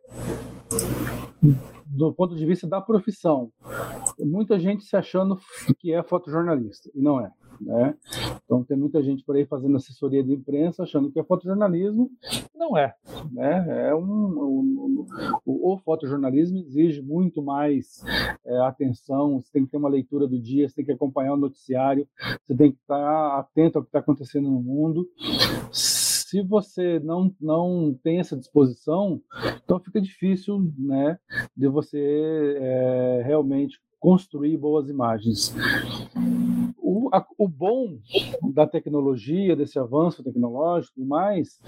do 1.96 2.12
ponto 2.12 2.36
de 2.36 2.44
vista 2.44 2.66
da 2.66 2.80
profissão. 2.80 3.50
Muita 4.20 4.58
gente 4.58 4.84
se 4.84 4.96
achando 4.96 5.38
que 5.78 5.92
é 5.92 6.02
fotojornalista, 6.02 6.90
e 6.94 7.00
não 7.00 7.20
é. 7.20 7.30
Né? 7.60 7.94
Então 8.44 8.62
tem 8.62 8.76
muita 8.76 9.02
gente 9.02 9.24
por 9.24 9.34
aí 9.34 9.46
fazendo 9.46 9.76
assessoria 9.76 10.22
de 10.22 10.32
imprensa 10.32 10.82
achando 10.82 11.10
que 11.10 11.18
é 11.18 11.24
fotojornalismo, 11.24 12.10
não 12.54 12.76
é. 12.76 12.94
Né? 13.32 13.88
É 13.88 13.94
um, 13.94 14.02
um, 14.02 15.06
um 15.06 15.06
o, 15.44 15.78
fotojornalismo 15.78 16.58
exige 16.58 17.00
muito 17.00 17.42
mais 17.42 18.04
é, 18.44 18.58
atenção. 18.60 19.40
Você 19.40 19.50
tem 19.52 19.64
que 19.64 19.70
ter 19.70 19.78
uma 19.78 19.88
leitura 19.88 20.26
do 20.26 20.38
dia, 20.38 20.68
você 20.68 20.74
tem 20.74 20.84
que 20.84 20.92
acompanhar 20.92 21.32
o 21.32 21.38
noticiário, 21.38 22.06
você 22.44 22.54
tem 22.54 22.72
que 22.72 22.78
estar 22.78 23.38
atento 23.38 23.78
ao 23.78 23.84
que 23.84 23.88
está 23.88 24.00
acontecendo 24.00 24.50
no 24.50 24.60
mundo 24.60 25.08
se 26.28 26.42
você 26.42 26.98
não, 26.98 27.32
não 27.40 27.96
tem 28.02 28.18
essa 28.18 28.36
disposição, 28.36 29.22
então 29.64 29.78
fica 29.78 30.00
difícil 30.00 30.72
né, 30.76 31.20
de 31.56 31.68
você 31.68 32.56
é, 32.58 33.22
realmente 33.24 33.78
construir 34.00 34.56
boas 34.56 34.88
imagens. 34.88 35.54
O, 37.06 37.10
a, 37.12 37.24
o, 37.38 37.46
bom 37.46 37.98
da 38.52 38.66
tecnologia, 38.66 39.54
desse 39.54 39.78
avanço 39.78 40.24
tecnológico 40.24 41.00
e 41.00 41.04
mais, 41.04 41.60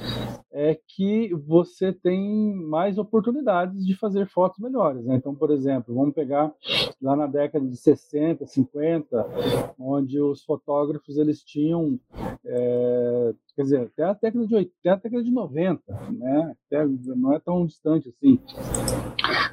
é 0.50 0.74
que 0.74 1.32
você 1.34 1.92
tem 1.92 2.56
mais 2.56 2.98
oportunidades 2.98 3.86
de 3.86 3.94
fazer 3.94 4.26
fotos 4.26 4.58
melhores. 4.58 5.04
Né? 5.04 5.14
Então, 5.14 5.34
por 5.36 5.52
exemplo, 5.52 5.94
vamos 5.94 6.12
pegar 6.12 6.52
lá 7.00 7.14
na 7.14 7.28
década 7.28 7.64
de 7.64 7.76
60, 7.76 8.46
50, 8.46 9.74
onde 9.78 10.20
os 10.20 10.42
fotógrafos 10.42 11.16
eles 11.16 11.44
tinham 11.44 12.00
é, 12.44 13.34
quer 13.58 13.62
dizer, 13.62 13.80
até 13.80 14.04
a 14.04 14.12
década 14.12 14.46
de 14.46 14.54
80, 14.54 14.72
até 14.92 15.08
década 15.08 15.24
de 15.24 15.30
90, 15.32 15.82
né? 16.12 16.56
Até, 16.66 16.86
não 16.86 17.32
é 17.32 17.40
tão 17.40 17.66
distante 17.66 18.08
assim. 18.08 18.40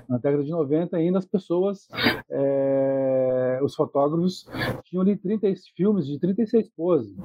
Na 0.07 0.17
década 0.17 0.43
de 0.43 0.51
90 0.51 0.95
ainda 0.95 1.17
as 1.17 1.25
pessoas, 1.25 1.87
é, 2.29 3.24
os 3.63 3.75
fotógrafos 3.75 4.45
tinham 4.83 5.01
ali 5.01 5.15
30 5.17 5.53
filmes 5.75 6.05
de 6.05 6.19
36 6.19 6.69
poses. 6.69 7.15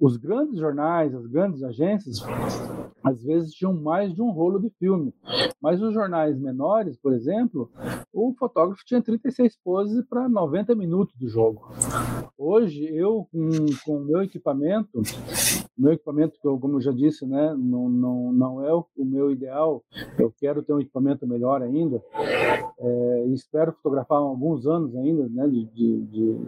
Os 0.00 0.16
grandes 0.16 0.58
jornais, 0.58 1.14
as 1.14 1.26
grandes 1.26 1.62
agências, 1.62 2.20
às 3.02 3.22
vezes 3.22 3.52
tinham 3.52 3.72
mais 3.72 4.14
de 4.14 4.22
um 4.22 4.30
rolo 4.30 4.58
de 4.58 4.70
filme. 4.78 5.14
Mas 5.60 5.80
os 5.80 5.94
jornais 5.94 6.38
menores, 6.38 6.96
por 6.96 7.12
exemplo, 7.12 7.70
o 8.12 8.34
fotógrafo 8.38 8.84
tinha 8.84 9.02
36 9.02 9.56
poses 9.62 10.04
para 10.08 10.28
90 10.28 10.74
minutos 10.74 11.14
do 11.16 11.28
jogo. 11.28 11.72
Hoje, 12.36 12.84
eu, 12.84 13.28
com 13.84 13.96
o 13.96 14.04
meu 14.04 14.22
equipamento, 14.22 15.02
meu 15.76 15.92
equipamento, 15.92 16.38
que 16.40 16.46
eu, 16.46 16.58
como 16.58 16.76
eu 16.76 16.80
já 16.80 16.92
disse, 16.92 17.26
né, 17.26 17.54
não, 17.58 17.88
não, 17.88 18.32
não 18.32 18.64
é 18.64 18.72
o, 18.74 18.84
meu 18.98 19.30
ideal, 19.30 19.82
eu 20.18 20.32
quero 20.38 20.62
ter 20.62 20.72
um 20.72 20.80
equipamento 20.80 21.26
melhor 21.26 21.62
ainda, 21.62 22.02
é, 22.78 23.26
espero 23.28 23.72
fotografar 23.72 24.18
alguns 24.18 24.66
anos 24.66 24.94
ainda, 24.96 25.28
né, 25.28 25.48
de, 25.48 25.64
de, 25.66 26.00
de, 26.06 26.38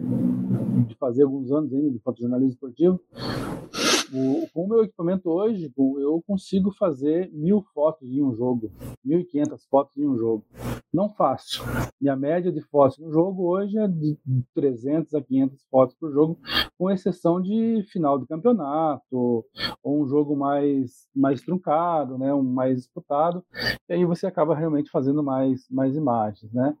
de 0.87 0.95
fazer 0.95 1.23
alguns 1.23 1.51
anos 1.51 1.73
ainda 1.73 1.89
de 1.89 1.99
fotojornalismo 1.99 2.53
esportivo, 2.53 2.99
o, 4.13 4.47
com 4.53 4.65
o 4.65 4.67
meu 4.67 4.83
equipamento 4.83 5.29
hoje, 5.29 5.71
eu 5.77 6.23
consigo 6.27 6.71
fazer 6.71 7.29
mil 7.31 7.61
fotos 7.73 8.09
em 8.09 8.23
um 8.23 8.35
jogo, 8.35 8.71
1.500 9.05 9.59
fotos 9.69 9.97
em 9.97 10.07
um 10.07 10.17
jogo. 10.17 10.45
Não 10.93 11.09
fácil. 11.09 11.63
A 12.07 12.15
média 12.15 12.51
de 12.51 12.61
fotos 12.61 12.97
no 12.99 13.11
jogo 13.11 13.49
hoje 13.49 13.77
é 13.77 13.87
de 13.87 14.17
300 14.53 15.13
a 15.15 15.21
500 15.21 15.65
fotos 15.69 15.95
por 15.95 16.11
jogo, 16.11 16.39
com 16.77 16.91
exceção 16.91 17.41
de 17.41 17.83
final 17.91 18.19
de 18.19 18.27
campeonato, 18.27 19.45
ou 19.83 20.03
um 20.03 20.07
jogo 20.07 20.35
mais, 20.35 21.07
mais 21.15 21.41
truncado, 21.41 22.17
né, 22.17 22.33
um 22.33 22.43
mais 22.43 22.77
disputado, 22.77 23.43
e 23.89 23.93
aí 23.93 24.05
você 24.05 24.27
acaba 24.27 24.55
realmente 24.55 24.89
fazendo 24.89 25.23
mais, 25.23 25.65
mais 25.69 25.95
imagens. 25.95 26.51
Né? 26.53 26.75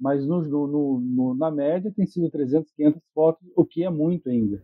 Mas 0.00 0.26
no, 0.26 0.42
no, 0.42 1.00
no, 1.00 1.34
na 1.34 1.50
média 1.50 1.92
tem 1.94 2.06
sido 2.06 2.30
300, 2.30 2.70
500 2.72 3.02
fotos, 3.14 3.48
o 3.56 3.64
que 3.64 3.84
é 3.84 3.90
muito 3.90 4.28
ainda. 4.28 4.62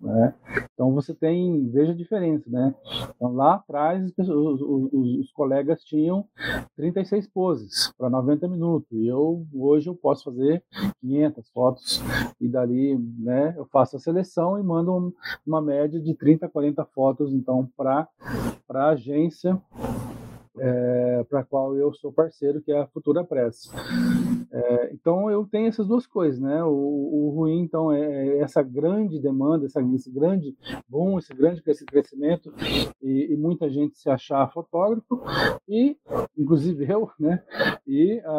Né? 0.00 0.34
Então 0.72 0.92
você 0.92 1.14
tem 1.14 1.55
veja 1.60 1.92
a 1.92 1.96
diferença, 1.96 2.48
né? 2.48 2.74
Então 3.14 3.34
lá 3.34 3.54
atrás 3.54 4.12
os, 4.18 4.28
os, 4.28 4.92
os 4.92 5.32
colegas 5.32 5.82
tinham 5.84 6.26
36 6.76 7.26
poses 7.28 7.92
para 7.96 8.10
90 8.10 8.48
minutos 8.48 8.90
e 8.92 9.06
eu 9.06 9.46
hoje 9.54 9.88
eu 9.88 9.94
posso 9.94 10.24
fazer 10.24 10.62
500 11.00 11.50
fotos 11.50 12.02
e 12.40 12.48
dali, 12.48 12.98
né? 13.18 13.54
Eu 13.56 13.66
faço 13.66 13.96
a 13.96 14.00
seleção 14.00 14.58
e 14.58 14.62
mando 14.62 15.14
uma 15.46 15.60
média 15.60 16.00
de 16.00 16.14
30, 16.14 16.48
40 16.48 16.84
fotos 16.86 17.32
então 17.32 17.68
para 17.76 18.08
para 18.66 18.86
a 18.86 18.90
agência 18.90 19.60
é, 20.58 21.24
para 21.28 21.40
a 21.40 21.44
qual 21.44 21.76
eu 21.76 21.92
sou 21.94 22.12
parceiro, 22.12 22.62
que 22.62 22.72
é 22.72 22.80
a 22.80 22.86
Futura 22.86 23.24
Press. 23.24 23.70
É, 24.50 24.92
então 24.92 25.30
eu 25.30 25.44
tenho 25.44 25.68
essas 25.68 25.86
duas 25.86 26.06
coisas, 26.06 26.40
né? 26.40 26.62
O, 26.64 26.70
o 26.70 27.30
ruim, 27.34 27.60
então, 27.60 27.92
é, 27.92 28.28
é 28.28 28.38
essa 28.40 28.62
grande 28.62 29.18
demanda, 29.18 29.66
essa, 29.66 29.82
esse 29.94 30.10
grande 30.10 30.56
boom, 30.88 31.18
esse 31.18 31.34
grande 31.34 31.62
crescimento 31.62 32.52
e, 33.02 33.32
e, 33.32 33.36
muita 33.36 33.68
gente 33.68 33.98
se 33.98 34.08
achar 34.08 34.50
fotógrafo 34.52 35.22
e, 35.68 35.96
inclusive 36.36 36.90
eu, 36.90 37.10
né? 37.18 37.42
E 37.86 38.20
a, 38.24 38.30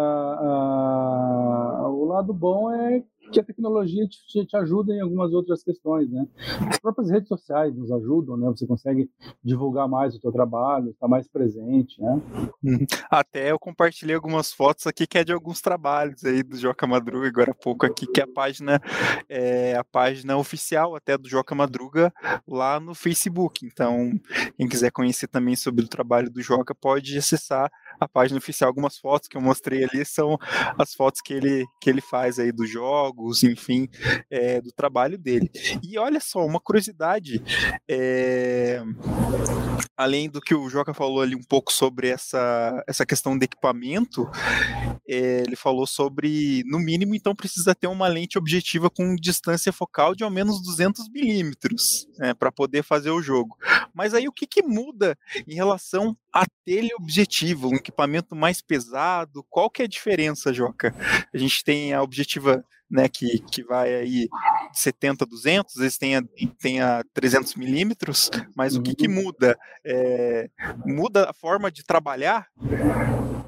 a, 1.83 1.89
o 1.89 2.05
lado 2.05 2.33
bom 2.33 2.71
é 2.71 3.03
que 3.31 3.39
a 3.39 3.43
tecnologia 3.43 4.07
te, 4.07 4.46
te, 4.46 4.57
ajuda 4.57 4.93
em 4.93 5.01
algumas 5.01 5.31
outras 5.34 5.63
questões, 5.63 6.10
né? 6.10 6.27
As 6.67 6.79
próprias 6.79 7.10
redes 7.10 7.27
sociais 7.27 7.75
nos 7.75 7.91
ajudam, 7.91 8.38
né? 8.38 8.48
Você 8.48 8.65
consegue 8.65 9.10
divulgar 9.43 9.88
mais 9.88 10.15
o 10.15 10.19
seu 10.19 10.31
trabalho, 10.31 10.91
estar 10.91 11.07
mais 11.07 11.27
presente, 11.27 12.01
né? 12.01 12.22
Uhum. 12.63 12.86
Até 13.10 13.51
eu 13.51 13.60
compartilhei 13.60 14.15
algumas 14.15 14.51
fotos 14.51 14.88
aqui 14.88 15.05
que 15.05 15.17
é 15.17 15.24
de 15.24 15.34
alguns 15.34 15.62
trabalhos 15.62 16.24
aí 16.24 16.43
do 16.43 16.57
Joca 16.57 16.88
Madruga 16.88 17.27
agora 17.27 17.51
há 17.51 17.55
pouco 17.55 17.86
aqui, 17.86 18.07
que 18.07 18.19
é 18.19 18.24
a 18.24 18.27
página 18.27 18.81
é 19.29 19.75
a 19.75 19.84
página 19.84 20.38
oficial 20.38 20.96
até 20.96 21.17
do 21.17 21.29
Joca 21.29 21.55
Madruga 21.55 22.13
lá 22.48 22.79
no 22.79 22.96
Facebook. 22.96 23.65
Então, 23.65 24.12
quem 24.57 24.67
quiser 24.67 24.91
conhecer 24.91 25.27
também 25.27 25.55
sobre 25.55 25.86
o 25.86 25.88
trabalho 25.88 26.29
do 26.29 26.41
Joca 26.41 26.74
pode 26.74 27.17
acessar 27.17 27.72
a 27.99 28.07
página 28.07 28.37
oficial. 28.37 28.69
Algumas 28.69 28.97
fotos 28.97 29.27
que 29.27 29.37
eu 29.37 29.41
mostrei 29.41 29.83
ali 29.83 30.05
são 30.05 30.37
as 30.77 30.93
fotos 30.93 31.21
que 31.21 31.33
ele, 31.33 31.65
que 31.81 31.89
ele 31.89 32.01
faz 32.01 32.39
aí 32.39 32.51
dos 32.51 32.69
jogos, 32.69 33.43
enfim, 33.43 33.87
é, 34.29 34.61
do 34.61 34.71
trabalho 34.71 35.17
dele. 35.17 35.49
E 35.83 35.97
olha 35.97 36.19
só, 36.19 36.45
uma 36.45 36.59
curiosidade, 36.59 37.41
é, 37.89 38.81
além 39.95 40.29
do 40.29 40.41
que 40.41 40.53
o 40.53 40.69
Joca 40.69 40.93
falou 40.93 41.21
ali 41.21 41.35
um 41.35 41.43
pouco 41.43 41.71
sobre 41.71 42.09
essa, 42.09 42.83
essa 42.87 43.05
questão 43.05 43.37
de 43.37 43.45
equipamento, 43.45 44.29
é, 45.07 45.43
ele 45.45 45.55
falou 45.55 45.87
sobre, 45.87 46.63
no 46.65 46.79
mínimo, 46.79 47.15
então 47.15 47.35
precisa 47.35 47.73
ter 47.73 47.87
uma 47.87 48.07
lente 48.07 48.37
objetiva 48.37 48.89
com 48.89 49.15
distância 49.15 49.71
focal 49.71 50.13
de 50.13 50.23
ao 50.23 50.29
menos 50.29 50.61
200 50.61 51.09
milímetros 51.09 52.07
né, 52.17 52.33
para 52.33 52.51
poder 52.51 52.83
fazer 52.83 53.11
o 53.11 53.21
jogo. 53.21 53.57
Mas 53.93 54.13
aí 54.13 54.27
o 54.27 54.31
que, 54.31 54.45
que 54.45 54.61
muda 54.61 55.17
em 55.47 55.55
relação 55.55 56.15
a 56.41 56.46
teleobjetivo, 56.63 57.70
um 57.70 57.75
equipamento 57.75 58.36
mais 58.36 58.62
pesado? 58.62 59.44
Qual 59.50 59.70
que 59.72 59.82
é 59.82 59.86
a 59.86 59.89
diferença, 59.89 60.53
Joca? 60.53 60.94
A 61.34 61.38
gente 61.38 61.63
tem 61.63 61.94
a 61.94 62.03
objetiva 62.03 62.63
né, 62.89 63.10
que, 63.10 63.39
que 63.39 63.63
vai 63.63 63.94
aí 63.94 64.29
70 64.72 65.25
200, 65.25 65.75
às 65.75 65.82
vezes 65.82 65.98
tem 65.98 66.15
a, 66.15 66.24
tem 66.60 66.79
a 66.79 67.03
300 67.13 67.56
milímetros, 67.56 68.29
mas 68.56 68.75
uhum. 68.75 68.82
o 68.82 68.84
que, 68.84 68.96
que 68.96 69.08
uhum. 69.08 69.24
muda? 69.24 69.58
É, 69.84 70.50
muda 70.86 71.29
a 71.29 71.34
forma 71.34 71.72
de 71.72 71.84
trabalhar? 71.84 72.48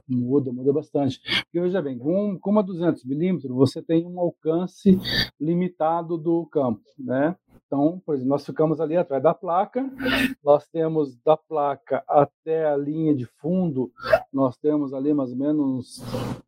Muda, 0.07 0.51
muda 0.51 0.73
bastante. 0.73 1.21
Porque 1.43 1.61
veja 1.61 1.81
bem, 1.81 1.97
com, 1.97 2.37
com 2.39 2.49
uma 2.49 2.63
200 2.63 3.05
milímetros, 3.05 3.55
você 3.55 3.83
tem 3.83 4.03
um 4.05 4.19
alcance 4.19 4.97
limitado 5.39 6.17
do 6.17 6.47
campo, 6.47 6.81
né? 6.97 7.35
Então, 7.69 8.01
por 8.03 8.15
exemplo, 8.15 8.31
nós 8.31 8.43
ficamos 8.43 8.81
ali 8.81 8.97
atrás 8.97 9.21
da 9.21 9.31
placa, 9.31 9.87
nós 10.43 10.67
temos 10.69 11.15
da 11.23 11.37
placa 11.37 12.03
até 12.07 12.65
a 12.65 12.75
linha 12.75 13.13
de 13.13 13.27
fundo, 13.27 13.91
nós 14.33 14.57
temos 14.57 14.91
ali 14.91 15.13
mais 15.13 15.29
ou 15.29 15.37
menos 15.37 16.01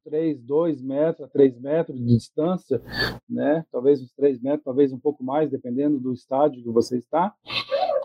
3, 0.04 0.42
2 0.42 0.82
metros 0.82 1.28
a 1.28 1.28
3 1.28 1.62
metros 1.62 2.00
de 2.00 2.08
distância, 2.08 2.82
né? 3.30 3.64
talvez 3.72 4.02
uns 4.02 4.12
3 4.14 4.42
metros, 4.42 4.64
talvez 4.64 4.92
um 4.92 4.98
pouco 4.98 5.24
mais, 5.24 5.52
dependendo 5.52 6.00
do 6.00 6.12
estádio 6.12 6.64
que 6.64 6.72
você 6.72 6.98
está. 6.98 7.32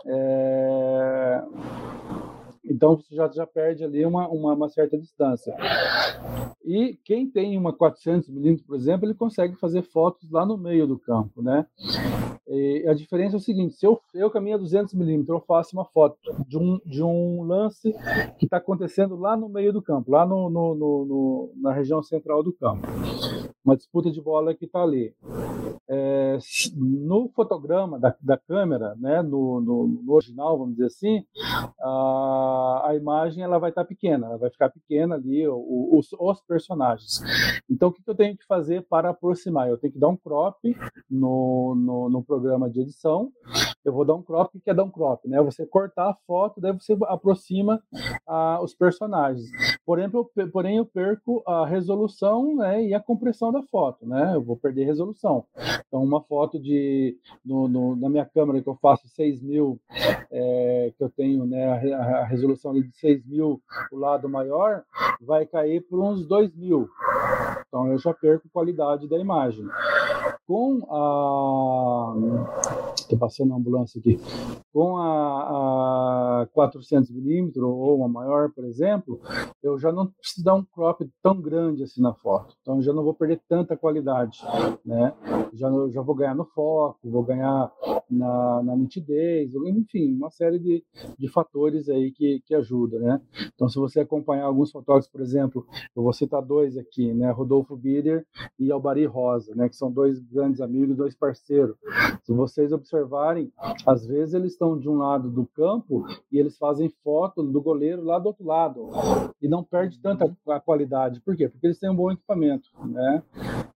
É... 0.05 1.43
Então 2.63 2.97
você 2.97 3.15
já, 3.15 3.27
já 3.29 3.47
perde 3.47 3.83
ali 3.83 4.05
uma, 4.05 4.27
uma, 4.27 4.53
uma, 4.53 4.69
certa 4.69 4.95
distância. 4.95 5.55
E 6.63 6.99
quem 7.03 7.27
tem 7.27 7.57
uma 7.57 7.73
400 7.73 8.29
milímetros, 8.29 8.67
por 8.67 8.75
exemplo, 8.75 9.07
ele 9.07 9.15
consegue 9.15 9.55
fazer 9.55 9.81
fotos 9.81 10.29
lá 10.29 10.45
no 10.45 10.57
meio 10.57 10.85
do 10.85 10.99
campo, 10.99 11.41
né? 11.41 11.65
E 12.49 12.85
a 12.87 12.93
diferença 12.93 13.35
é 13.35 13.37
o 13.37 13.41
seguinte: 13.41 13.75
se 13.75 13.85
eu, 13.85 13.99
eu 14.13 14.31
caminho 14.31 14.55
a 14.55 14.59
200 14.59 14.93
milímetros, 14.93 15.29
eu 15.29 15.45
faço 15.45 15.75
uma 15.75 15.85
foto 15.85 16.17
de 16.47 16.57
um, 16.57 16.79
de 16.85 17.03
um 17.03 17.43
lance 17.43 17.93
que 18.39 18.45
está 18.45 18.57
acontecendo 18.57 19.17
lá 19.17 19.35
no 19.35 19.49
meio 19.49 19.73
do 19.73 19.81
campo, 19.81 20.11
lá 20.11 20.25
no, 20.25 20.49
no, 20.49 20.73
no, 20.73 21.05
no, 21.05 21.53
na 21.57 21.73
região 21.73 22.01
central 22.01 22.41
do 22.41 22.53
campo. 22.53 22.87
Uma 23.65 23.75
disputa 23.75 24.09
de 24.09 24.21
bola 24.21 24.55
que 24.55 24.63
está 24.63 24.81
ali. 24.81 25.13
É, 25.89 26.37
no 26.75 27.29
fotograma 27.35 27.99
da, 27.99 28.15
da 28.21 28.37
câmera, 28.37 28.95
né, 28.97 29.21
no, 29.21 29.61
no, 29.61 30.13
original, 30.13 30.57
vamos 30.57 30.75
dizer 30.75 30.87
assim, 30.87 31.25
a, 31.79 32.83
a 32.87 32.95
imagem 32.95 33.43
ela 33.43 33.57
vai 33.57 33.69
estar 33.69 33.83
tá 33.83 33.87
pequena, 33.87 34.27
ela 34.27 34.37
vai 34.37 34.49
ficar 34.49 34.69
pequena 34.69 35.15
ali, 35.15 35.47
os, 35.47 36.09
os 36.13 36.41
personagens. 36.41 37.21
Então, 37.69 37.89
o 37.89 37.91
que, 37.91 38.03
que 38.03 38.09
eu 38.09 38.15
tenho 38.15 38.37
que 38.37 38.45
fazer 38.45 38.85
para 38.89 39.09
aproximar? 39.09 39.69
Eu 39.69 39.77
tenho 39.77 39.93
que 39.93 39.99
dar 39.99 40.09
um 40.09 40.17
crop 40.17 40.57
no, 41.09 41.75
no, 41.75 42.09
no 42.09 42.23
programa 42.23 42.36
de 42.39 42.81
edição. 42.81 43.31
Eu 43.83 43.93
vou 43.93 44.03
dar 44.03 44.15
um 44.15 44.21
crop, 44.21 44.59
que 44.59 44.69
é 44.69 44.73
dar 44.73 44.83
um 44.83 44.91
crop? 44.91 45.25
Né? 45.27 45.41
Você 45.41 45.65
cortar 45.65 46.09
a 46.09 46.13
foto, 46.27 46.59
daí 46.59 46.73
você 46.73 46.97
aproxima 47.03 47.81
ah, 48.27 48.59
os 48.61 48.75
personagens. 48.75 49.49
Porém 49.85 50.09
eu, 50.11 50.49
porém, 50.51 50.77
eu 50.77 50.85
perco 50.85 51.41
a 51.47 51.65
resolução 51.65 52.55
né, 52.55 52.83
e 52.83 52.93
a 52.93 52.99
compressão 52.99 53.51
da 53.51 53.63
foto. 53.63 54.05
Né? 54.05 54.35
Eu 54.35 54.43
vou 54.43 54.57
perder 54.57 54.83
resolução. 54.83 55.45
Então, 55.87 56.03
uma 56.03 56.21
foto 56.21 56.59
de 56.59 57.17
no, 57.45 57.69
no, 57.69 57.95
na 57.95 58.09
minha 58.09 58.25
câmera 58.25 58.61
que 58.61 58.67
eu 58.67 58.77
faço 58.81 59.07
6 59.07 59.41
mil, 59.41 59.79
é, 60.29 60.93
que 60.97 61.03
eu 61.03 61.09
tenho 61.09 61.45
né, 61.45 61.93
a, 61.93 62.19
a 62.19 62.25
resolução 62.25 62.73
de 62.73 62.91
6 62.97 63.25
mil, 63.25 63.61
o 63.91 63.97
lado 63.97 64.27
maior, 64.27 64.83
vai 65.21 65.45
cair 65.45 65.81
por 65.81 65.99
uns 66.01 66.27
2 66.27 66.53
mil. 66.55 66.89
Então, 67.67 67.91
eu 67.91 67.97
já 67.97 68.13
perco 68.13 68.47
qualidade 68.51 69.07
da 69.09 69.17
imagem. 69.17 69.65
Com 70.45 70.87
a. 70.89 72.15
Estou 72.95 73.19
passando 73.19 73.53
a 73.53 73.57
ambulância 73.57 73.99
aqui. 73.99 74.19
Com 74.73 74.97
a, 74.97 76.41
a 76.43 76.47
400 76.53 77.11
milímetros 77.11 77.63
ou 77.63 77.97
uma 77.97 78.07
maior, 78.07 78.51
por 78.53 78.65
exemplo, 78.65 79.19
eu 79.61 79.77
já 79.77 79.91
não 79.91 80.07
preciso 80.07 80.45
dar 80.45 80.55
um 80.55 80.63
crop 80.63 81.09
tão 81.21 81.41
grande 81.41 81.83
assim 81.83 82.01
na 82.01 82.13
foto. 82.13 82.55
Então, 82.61 82.81
já 82.81 82.93
não 82.93 83.03
vou 83.03 83.13
perder 83.13 83.41
tanta 83.49 83.75
qualidade. 83.75 84.39
Né? 84.85 85.13
Já, 85.53 85.69
já 85.89 86.01
vou 86.01 86.15
ganhar 86.15 86.35
no 86.35 86.45
foco, 86.45 86.99
vou 87.03 87.23
ganhar 87.23 87.71
na, 88.09 88.63
na 88.63 88.75
nitidez, 88.75 89.53
enfim, 89.53 90.15
uma 90.15 90.29
série 90.29 90.59
de, 90.59 90.83
de 91.17 91.27
fatores 91.27 91.89
aí 91.89 92.11
que, 92.11 92.41
que 92.45 92.55
ajuda. 92.55 92.99
Né? 92.99 93.21
Então, 93.53 93.67
se 93.67 93.77
você 93.77 94.01
acompanhar 94.01 94.45
alguns 94.45 94.71
fotógrafos, 94.71 95.11
por 95.11 95.21
exemplo, 95.21 95.65
eu 95.95 96.03
vou 96.03 96.13
citar 96.13 96.41
dois 96.41 96.77
aqui, 96.77 97.13
né? 97.13 97.31
Rodolfo 97.31 97.56
Bider 97.75 98.25
e 98.59 98.71
Albari 98.71 99.05
Rosa, 99.05 99.53
né? 99.55 99.69
que 99.69 99.75
são 99.75 99.91
dois 99.91 100.19
grandes 100.19 100.61
amigos, 100.61 100.95
dois 100.95 101.15
parceiros. 101.15 101.75
Se 102.23 102.33
vocês 102.33 102.71
observarem, 102.71 103.51
às 103.85 104.05
vezes 104.05 104.33
eles 104.33 104.53
estão 104.53 104.77
de 104.77 104.89
um 104.89 104.97
lado 104.97 105.29
do 105.29 105.45
campo 105.45 106.05
e 106.31 106.37
eles 106.37 106.57
fazem 106.57 106.89
foto 107.03 107.43
do 107.43 107.61
goleiro 107.61 108.03
lá 108.03 108.19
do 108.19 108.27
outro 108.27 108.45
lado 108.45 108.89
e 109.41 109.47
não 109.47 109.63
perde 109.63 109.99
tanta 109.99 110.35
a 110.47 110.59
qualidade. 110.59 111.21
Por 111.21 111.35
quê? 111.35 111.47
Porque 111.47 111.67
eles 111.67 111.79
têm 111.79 111.89
um 111.89 111.95
bom 111.95 112.11
equipamento, 112.11 112.69
né? 112.85 113.23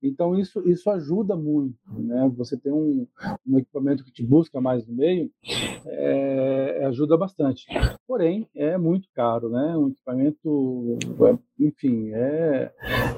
Então 0.01 0.37
isso 0.37 0.61
isso 0.67 0.89
ajuda 0.89 1.35
muito, 1.35 1.77
né? 1.87 2.31
Você 2.35 2.57
tem 2.57 2.71
um, 2.71 3.07
um 3.47 3.57
equipamento 3.57 4.03
que 4.03 4.11
te 4.11 4.23
busca 4.23 4.59
mais 4.59 4.85
no 4.85 4.93
meio, 4.93 5.29
é, 5.85 6.85
ajuda 6.85 7.17
bastante. 7.17 7.65
Porém, 8.07 8.47
é 8.55 8.77
muito 8.77 9.07
caro, 9.13 9.49
né? 9.49 9.77
Um 9.77 9.89
equipamento, 9.89 10.97
enfim, 11.67 12.11
é, 12.13 12.71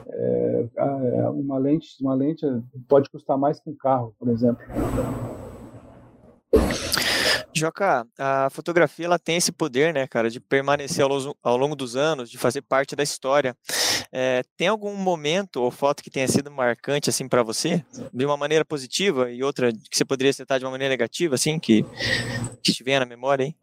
é, 0.08 0.70
é 0.78 1.30
uma 1.30 1.58
lente, 1.58 1.88
uma 2.02 2.14
lente 2.14 2.46
pode 2.88 3.10
custar 3.10 3.38
mais 3.38 3.60
que 3.60 3.70
um 3.70 3.76
carro, 3.76 4.14
por 4.20 4.30
exemplo. 4.30 4.64
Joca, 7.56 8.06
a 8.18 8.50
fotografia 8.50 9.06
ela 9.06 9.20
tem 9.20 9.38
esse 9.38 9.52
poder, 9.52 9.94
né, 9.94 10.08
cara, 10.08 10.30
de 10.30 10.40
permanecer 10.40 11.06
ao, 11.06 11.12
ao 11.42 11.56
longo 11.56 11.76
dos 11.76 11.96
anos, 11.96 12.30
de 12.30 12.38
fazer 12.38 12.62
parte 12.64 12.96
da 12.96 13.04
história. 13.04 13.56
É, 14.12 14.42
tem 14.58 14.68
algum 14.68 14.96
momento 14.96 15.58
ou 15.58 15.72
foto 15.72 16.04
que 16.04 16.10
tenha 16.10 16.28
sido 16.28 16.52
marcante 16.52 17.10
assim 17.10 17.28
para 17.28 17.44
você, 17.44 17.84
de 18.12 18.26
uma 18.26 18.38
maneira 18.38 18.66
positiva 18.66 19.32
e 19.32 19.44
outra 19.44 19.72
que 19.72 19.98
você 19.98 20.04
poderia 20.04 20.34
citar 20.34 20.60
de 20.60 20.66
uma 20.66 20.72
maneira 20.72 20.92
negativa, 20.92 21.36
assim, 21.36 21.60
que 21.60 21.86
que 22.64 22.72
te 22.72 22.84
venha 22.84 23.02
na 23.02 23.06
memória, 23.06 23.44
hein? 23.44 23.56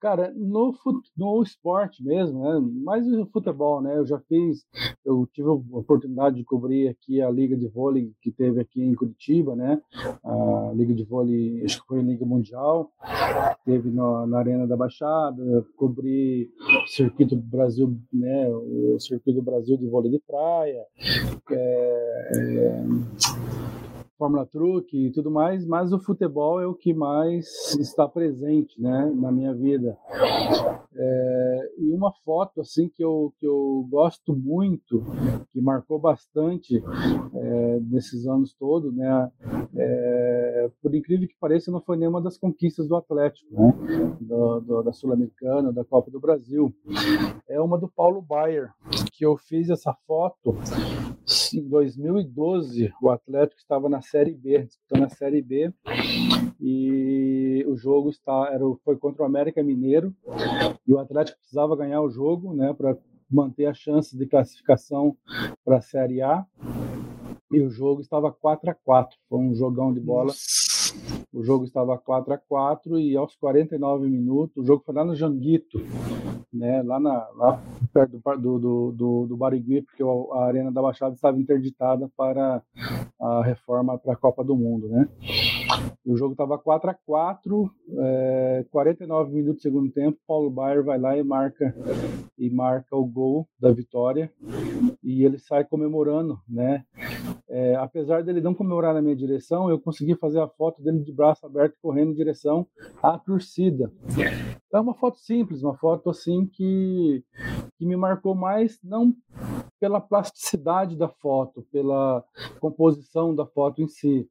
Cara, 0.00 0.32
no, 0.36 0.74
no 1.16 1.42
esporte 1.42 2.04
mesmo, 2.04 2.42
né? 2.42 2.60
mais 2.84 3.06
no 3.06 3.26
futebol, 3.26 3.80
né? 3.80 3.96
Eu 3.96 4.06
já 4.06 4.18
fiz, 4.20 4.64
eu 5.04 5.26
tive 5.32 5.48
a 5.48 5.52
oportunidade 5.52 6.36
de 6.36 6.44
cobrir 6.44 6.88
aqui 6.88 7.22
a 7.22 7.30
Liga 7.30 7.56
de 7.56 7.68
Vôlei 7.68 8.12
que 8.20 8.30
teve 8.30 8.60
aqui 8.60 8.82
em 8.82 8.94
Curitiba, 8.94 9.56
né? 9.56 9.80
A 10.22 10.72
Liga 10.74 10.94
de 10.94 11.04
Vôlei, 11.04 11.62
acho 11.64 11.80
que 11.80 11.86
foi 11.86 12.00
a 12.00 12.02
Liga 12.02 12.24
Mundial, 12.24 12.90
teve 13.64 13.90
no, 13.90 14.26
na 14.26 14.38
Arena 14.38 14.66
da 14.66 14.76
Baixada, 14.76 15.66
cobri 15.76 16.50
o 16.84 16.86
Circuito 16.86 17.36
Brasil, 17.36 17.96
né? 18.12 18.48
O 18.48 18.98
Circuito 19.00 19.42
Brasil 19.42 19.76
de 19.76 19.88
Vôlei 19.88 20.10
de 20.10 20.20
Praia, 20.20 20.84
é, 21.50 22.30
é, 22.36 22.84
Fórmula 24.18 24.46
Truck 24.46 24.96
e 24.96 25.10
tudo 25.10 25.30
mais, 25.30 25.66
mas 25.66 25.92
o 25.92 25.98
futebol 25.98 26.60
é 26.60 26.66
o 26.66 26.74
que 26.74 26.94
mais 26.94 27.74
está 27.78 28.08
presente, 28.08 28.80
né, 28.80 29.12
na 29.14 29.32
minha 29.32 29.54
vida. 29.54 29.96
É, 30.96 31.72
e 31.78 31.92
uma 31.92 32.12
foto 32.24 32.60
assim 32.60 32.88
que 32.88 33.02
eu, 33.02 33.32
que 33.38 33.46
eu 33.46 33.86
gosto 33.90 34.34
muito, 34.34 35.02
que 35.52 35.60
marcou 35.60 35.98
bastante 35.98 36.82
é, 37.34 37.80
nesses 37.80 38.26
anos 38.26 38.54
todos, 38.54 38.94
né, 38.94 39.30
é, 39.76 40.70
por 40.80 40.94
incrível 40.94 41.26
que 41.28 41.36
pareça, 41.40 41.70
não 41.70 41.80
foi 41.80 41.96
nenhuma 41.96 42.22
das 42.22 42.38
conquistas 42.38 42.86
do 42.86 42.96
Atlético, 42.96 43.52
né, 43.52 44.16
do, 44.20 44.60
do, 44.60 44.82
da 44.82 44.92
Sul-Americana, 44.92 45.72
da 45.72 45.84
Copa 45.84 46.10
do 46.10 46.20
Brasil. 46.20 46.72
É 47.48 47.60
uma 47.60 47.78
do 47.78 47.88
Paulo 47.88 48.22
Baier, 48.22 48.70
que 49.12 49.26
eu 49.26 49.36
fiz 49.36 49.70
essa 49.70 49.92
foto 50.06 50.56
em 51.54 51.68
2012. 51.68 52.92
O 53.02 53.10
Atlético 53.10 53.60
estava 53.60 53.88
na 53.88 54.00
Série 54.00 54.34
B, 54.34 54.64
disputando 54.64 55.04
a 55.04 55.08
Série 55.08 55.42
B, 55.42 55.72
e 56.60 57.64
o 57.68 57.76
jogo 57.76 58.10
está, 58.10 58.50
era, 58.52 58.64
foi 58.84 58.96
contra 58.96 59.22
o 59.22 59.26
América 59.26 59.62
Mineiro, 59.62 60.14
e 60.86 60.92
o 60.92 60.98
Atlético 60.98 61.38
precisava 61.38 61.76
ganhar 61.76 62.00
o 62.00 62.10
jogo 62.10 62.54
né, 62.54 62.72
para 62.72 62.96
manter 63.30 63.66
a 63.66 63.74
chance 63.74 64.16
de 64.16 64.26
classificação 64.26 65.16
para 65.64 65.78
a 65.78 65.82
Série 65.82 66.22
A. 66.22 66.44
E 67.52 67.60
o 67.60 67.70
jogo 67.70 68.00
estava 68.00 68.32
4 68.32 68.70
a 68.70 68.74
4 68.74 69.16
Foi 69.28 69.38
um 69.38 69.54
jogão 69.54 69.92
de 69.92 70.00
bola. 70.00 70.32
O 71.32 71.42
jogo 71.42 71.64
estava 71.64 71.98
4 71.98 72.32
a 72.32 72.38
4 72.38 72.98
e 72.98 73.16
aos 73.16 73.34
49 73.36 74.08
minutos, 74.08 74.56
o 74.56 74.66
jogo 74.66 74.82
foi 74.84 74.94
lá 74.94 75.04
no 75.04 75.14
Janguito, 75.16 75.78
né, 76.54 76.82
lá, 76.82 77.00
na, 77.00 77.28
lá 77.36 77.62
perto 77.92 78.20
do, 78.38 78.58
do, 78.58 78.92
do, 78.92 79.26
do 79.26 79.36
Barigui, 79.36 79.82
porque 79.82 80.02
a 80.02 80.44
Arena 80.44 80.70
da 80.70 80.80
Baixada 80.80 81.14
estava 81.14 81.38
interditada 81.38 82.08
para 82.16 82.62
a 83.20 83.42
reforma 83.42 83.98
para 83.98 84.12
a 84.12 84.16
Copa 84.16 84.44
do 84.44 84.56
Mundo. 84.56 84.88
Né? 84.88 85.08
O 86.04 86.16
jogo 86.16 86.32
estava 86.32 86.58
4 86.58 86.90
a 86.90 86.94
4 86.94 87.70
é, 87.98 88.64
49 88.70 89.32
minutos 89.32 89.60
do 89.60 89.62
segundo 89.62 89.90
tempo, 89.90 90.18
Paulo 90.26 90.50
Baier 90.50 90.84
vai 90.84 90.98
lá 90.98 91.16
e 91.16 91.22
marca, 91.22 91.74
e 92.38 92.50
marca 92.50 92.94
o 92.96 93.04
gol 93.04 93.48
da 93.58 93.70
vitória 93.72 94.30
e 95.02 95.24
ele 95.24 95.38
sai 95.38 95.64
comemorando, 95.64 96.38
né? 96.48 96.84
É, 97.48 97.76
apesar 97.76 98.22
dele 98.22 98.40
não 98.40 98.54
comemorar 98.54 98.94
na 98.94 99.02
minha 99.02 99.16
direção, 99.16 99.70
eu 99.70 99.78
consegui 99.78 100.14
fazer 100.14 100.40
a 100.40 100.48
foto 100.48 100.82
dele 100.82 101.00
de 101.00 101.12
braço 101.12 101.46
aberto 101.46 101.76
correndo 101.80 102.12
em 102.12 102.14
direção 102.14 102.66
à 103.02 103.18
torcida. 103.18 103.92
É 104.72 104.80
uma 104.80 104.94
foto 104.94 105.18
simples, 105.18 105.62
uma 105.62 105.76
foto 105.76 106.10
assim 106.10 106.46
que, 106.46 107.22
que 107.78 107.86
me 107.86 107.96
marcou 107.96 108.34
mais, 108.34 108.78
não 108.82 109.14
pela 109.84 110.00
plasticidade 110.00 110.96
da 110.96 111.10
foto, 111.10 111.62
pela 111.70 112.24
composição 112.58 113.34
da 113.34 113.44
foto 113.44 113.82
em 113.82 113.86
si, 113.86 114.26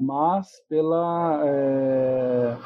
mas 0.00 0.62
pela 0.70 1.42
é, 1.44 2.56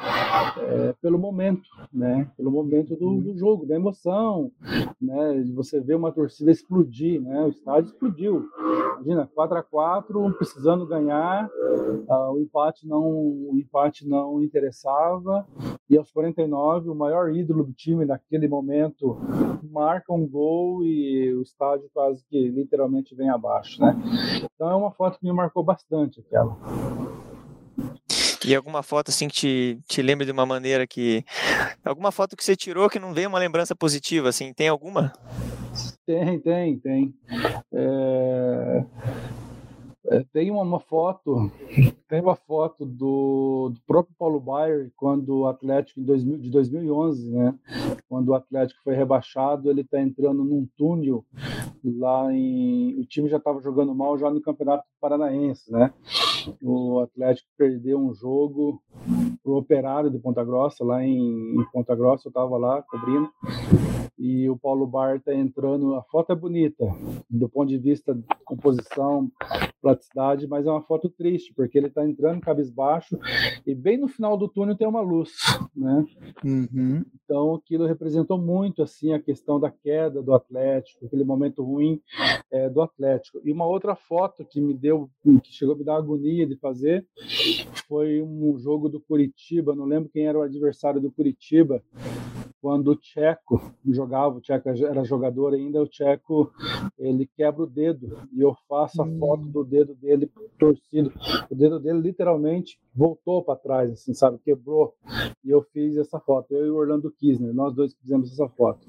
é, 0.59 0.95
pelo 1.01 1.19
momento, 1.19 1.67
né? 1.91 2.31
Pelo 2.37 2.49
momento 2.49 2.95
do, 2.95 3.19
do, 3.19 3.37
jogo, 3.37 3.65
da 3.65 3.75
emoção, 3.75 4.49
né? 5.01 5.43
Você 5.55 5.81
ver 5.81 5.95
uma 5.95 6.13
torcida 6.13 6.51
explodir, 6.51 7.21
né? 7.21 7.41
O 7.41 7.49
estádio 7.49 7.89
explodiu. 7.89 8.49
Imagina, 9.01 9.29
4 9.35 9.57
a 9.57 9.63
4 9.63 10.33
precisando 10.37 10.87
ganhar, 10.87 11.49
uh, 12.07 12.31
o 12.31 12.39
empate 12.39 12.87
não 12.87 13.03
o 13.03 13.51
empate 13.57 14.07
não 14.07 14.41
interessava 14.41 15.45
e 15.89 15.97
aos 15.97 16.09
49 16.11 16.89
o 16.89 16.95
maior 16.95 17.35
ídolo 17.35 17.65
do 17.65 17.73
time 17.73 18.05
naquele 18.05 18.47
momento 18.47 19.17
marca 19.69 20.13
um 20.13 20.27
gol 20.27 20.85
e 20.85 21.33
o 21.33 21.41
estádio 21.41 21.89
quase 21.93 22.20
que 22.29 22.49
literalmente 22.49 23.15
vem 23.15 23.29
abaixo, 23.29 23.81
né? 23.81 23.95
Então 24.53 24.69
é 24.69 24.75
uma 24.75 24.91
foto 24.91 25.19
que 25.19 25.25
me 25.25 25.33
marcou 25.33 25.63
bastante 25.63 26.19
aquela. 26.19 26.57
E 28.43 28.55
alguma 28.55 28.81
foto 28.81 29.09
assim 29.09 29.27
que 29.27 29.35
te, 29.35 29.79
te 29.87 30.01
lembre 30.01 30.25
de 30.25 30.31
uma 30.31 30.45
maneira 30.45 30.87
que. 30.87 31.23
Alguma 31.85 32.11
foto 32.11 32.35
que 32.35 32.43
você 32.43 32.55
tirou 32.55 32.89
que 32.89 32.99
não 32.99 33.13
veio 33.13 33.29
uma 33.29 33.37
lembrança 33.37 33.75
positiva, 33.75 34.29
assim, 34.29 34.51
tem 34.53 34.67
alguma? 34.67 35.13
Tem, 36.05 36.39
tem, 36.39 36.79
tem. 36.79 37.13
É... 37.71 38.83
É, 40.11 40.25
tem 40.33 40.51
uma, 40.51 40.77
foto, 40.77 41.49
tem 42.09 42.19
uma 42.19 42.35
foto 42.35 42.85
do, 42.85 43.71
do, 43.73 43.79
próprio 43.87 44.13
Paulo 44.19 44.41
Baier 44.41 44.91
quando 44.97 45.39
o 45.39 45.47
Atlético 45.47 46.01
em 46.01 46.03
2000, 46.03 46.37
de 46.37 46.49
2011, 46.49 47.29
né? 47.29 47.55
Quando 48.09 48.27
o 48.27 48.33
Atlético 48.33 48.81
foi 48.83 48.93
rebaixado, 48.93 49.69
ele 49.69 49.79
está 49.79 50.01
entrando 50.01 50.43
num 50.43 50.67
túnel 50.77 51.23
lá 51.81 52.29
em, 52.33 52.99
o 52.99 53.05
time 53.05 53.29
já 53.29 53.37
estava 53.37 53.61
jogando 53.61 53.95
mal 53.95 54.17
já 54.17 54.29
no 54.29 54.41
Campeonato 54.41 54.83
Paranaense, 54.99 55.71
né? 55.71 55.93
O 56.61 56.99
Atlético 56.99 57.47
perdeu 57.57 57.97
um 57.97 58.13
jogo 58.13 58.81
pro 59.41 59.55
Operário 59.55 60.11
de 60.11 60.19
Ponta 60.19 60.43
Grossa 60.43 60.83
lá 60.83 61.01
em, 61.01 61.55
em 61.55 61.65
Ponta 61.71 61.95
Grossa, 61.95 62.27
eu 62.27 62.31
estava 62.31 62.57
lá 62.57 62.81
cobrindo 62.81 63.29
e 64.21 64.47
o 64.47 64.55
Paulo 64.55 64.85
Bar 64.85 65.15
está 65.15 65.33
entrando. 65.33 65.95
A 65.95 66.03
foto 66.03 66.31
é 66.31 66.35
bonita, 66.35 66.85
do 67.27 67.49
ponto 67.49 67.69
de 67.69 67.77
vista 67.79 68.13
de 68.13 68.23
composição, 68.45 69.31
praticidade, 69.81 70.47
mas 70.47 70.65
é 70.65 70.71
uma 70.71 70.81
foto 70.81 71.09
triste, 71.09 71.53
porque 71.53 71.77
ele 71.77 71.87
está 71.87 72.07
entrando 72.07 72.41
cabisbaixo 72.41 73.17
e 73.65 73.73
bem 73.73 73.97
no 73.97 74.07
final 74.07 74.37
do 74.37 74.47
túnel 74.47 74.75
tem 74.75 74.87
uma 74.87 75.01
luz, 75.01 75.31
né? 75.75 76.05
Uhum. 76.43 77.03
Então 77.23 77.55
aquilo 77.55 77.85
representou 77.85 78.37
muito 78.37 78.83
assim 78.83 79.13
a 79.13 79.19
questão 79.19 79.59
da 79.59 79.71
queda 79.71 80.21
do 80.21 80.33
Atlético, 80.33 81.05
aquele 81.05 81.23
momento 81.23 81.63
ruim 81.63 82.01
é, 82.51 82.69
do 82.69 82.81
Atlético. 82.81 83.41
E 83.43 83.51
uma 83.51 83.65
outra 83.65 83.95
foto 83.95 84.45
que 84.45 84.61
me 84.61 84.73
deu, 84.73 85.09
que 85.43 85.51
chegou 85.51 85.75
a 85.75 85.77
me 85.77 85.83
dar 85.83 85.95
agonia 85.95 86.45
de 86.45 86.55
fazer, 86.57 87.05
foi 87.87 88.21
um 88.21 88.57
jogo 88.59 88.87
do 88.87 88.99
Curitiba. 88.99 89.75
Não 89.75 89.85
lembro 89.85 90.09
quem 90.09 90.27
era 90.27 90.37
o 90.37 90.43
adversário 90.43 91.01
do 91.01 91.11
Curitiba 91.11 91.83
quando 92.61 92.89
o 92.89 92.95
Tcheco 92.95 93.73
jogava, 93.85 94.37
o 94.37 94.41
Tcheco 94.41 94.69
era 94.69 95.03
jogador 95.03 95.53
ainda, 95.53 95.81
o 95.81 95.87
Tcheco 95.87 96.53
ele 96.97 97.25
quebra 97.25 97.63
o 97.63 97.67
dedo 97.67 98.19
e 98.31 98.41
eu 98.41 98.55
faço 98.69 99.01
a 99.01 99.07
foto 99.17 99.43
do 99.47 99.63
dedo 99.63 99.95
dele 99.95 100.31
torcido. 100.59 101.11
O 101.49 101.55
dedo 101.55 101.79
dele 101.79 101.99
literalmente 101.99 102.79
voltou 102.93 103.43
para 103.43 103.55
trás, 103.55 103.91
assim, 103.91 104.13
sabe, 104.13 104.37
quebrou. 104.37 104.93
E 105.43 105.49
eu 105.49 105.63
fiz 105.73 105.97
essa 105.97 106.19
foto, 106.19 106.53
eu 106.53 106.67
e 106.67 106.69
o 106.69 106.75
Orlando 106.75 107.11
Kisner, 107.11 107.53
nós 107.53 107.73
dois 107.73 107.95
fizemos 107.95 108.31
essa 108.31 108.47
foto. 108.49 108.87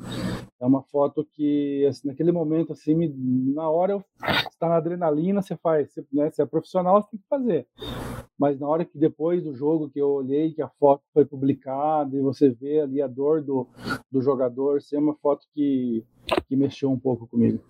É 0.61 0.67
uma 0.67 0.83
foto 0.83 1.27
que, 1.33 1.87
assim, 1.87 2.09
naquele 2.09 2.31
momento, 2.31 2.73
assim, 2.73 2.95
me, 2.95 3.09
na 3.55 3.69
hora 3.71 3.93
eu 3.93 4.05
está 4.51 4.69
na 4.69 4.77
adrenalina, 4.77 5.41
você 5.41 5.57
faz, 5.57 5.91
você, 5.91 6.05
né, 6.13 6.31
você 6.31 6.43
é 6.43 6.47
profissional, 6.47 7.03
você 7.03 7.11
tem 7.11 7.21
que 7.21 7.29
fazer 7.29 7.67
mas 8.39 8.59
na 8.59 8.67
hora 8.67 8.85
que 8.85 8.99
depois 8.99 9.43
do 9.43 9.55
jogo 9.55 9.91
que 9.91 10.01
eu 10.01 10.09
olhei 10.09 10.53
que 10.53 10.63
a 10.63 10.69
foto 10.69 11.03
foi 11.13 11.25
publicada 11.25 12.17
e 12.17 12.21
você 12.21 12.51
vê 12.51 12.81
ali 12.81 13.01
a 13.01 13.07
dor 13.07 13.43
do, 13.43 13.69
do 14.11 14.21
jogador, 14.21 14.83
ser 14.83 14.97
é 14.97 14.99
uma 14.99 15.15
foto 15.15 15.47
que, 15.55 16.05
que 16.49 16.57
mexeu 16.57 16.91
um 16.91 16.99
pouco 16.99 17.27
comigo. 17.27 17.61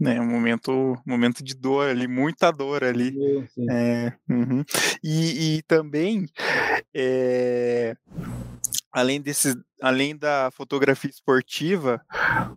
É 0.00 0.20
um 0.20 0.26
momento, 0.26 0.94
momento 1.06 1.42
de 1.42 1.54
dor 1.54 1.88
ali, 1.88 2.06
muita 2.06 2.50
dor 2.50 2.84
ali. 2.84 3.12
Sim, 3.12 3.46
sim. 3.46 3.70
É, 3.70 4.12
uhum. 4.28 4.62
e, 5.02 5.56
e 5.56 5.62
também 5.62 6.26
é, 6.94 7.96
além 8.92 9.20
desses, 9.20 9.54
além 9.80 10.16
da 10.16 10.50
fotografia 10.52 11.10
esportiva, 11.10 12.00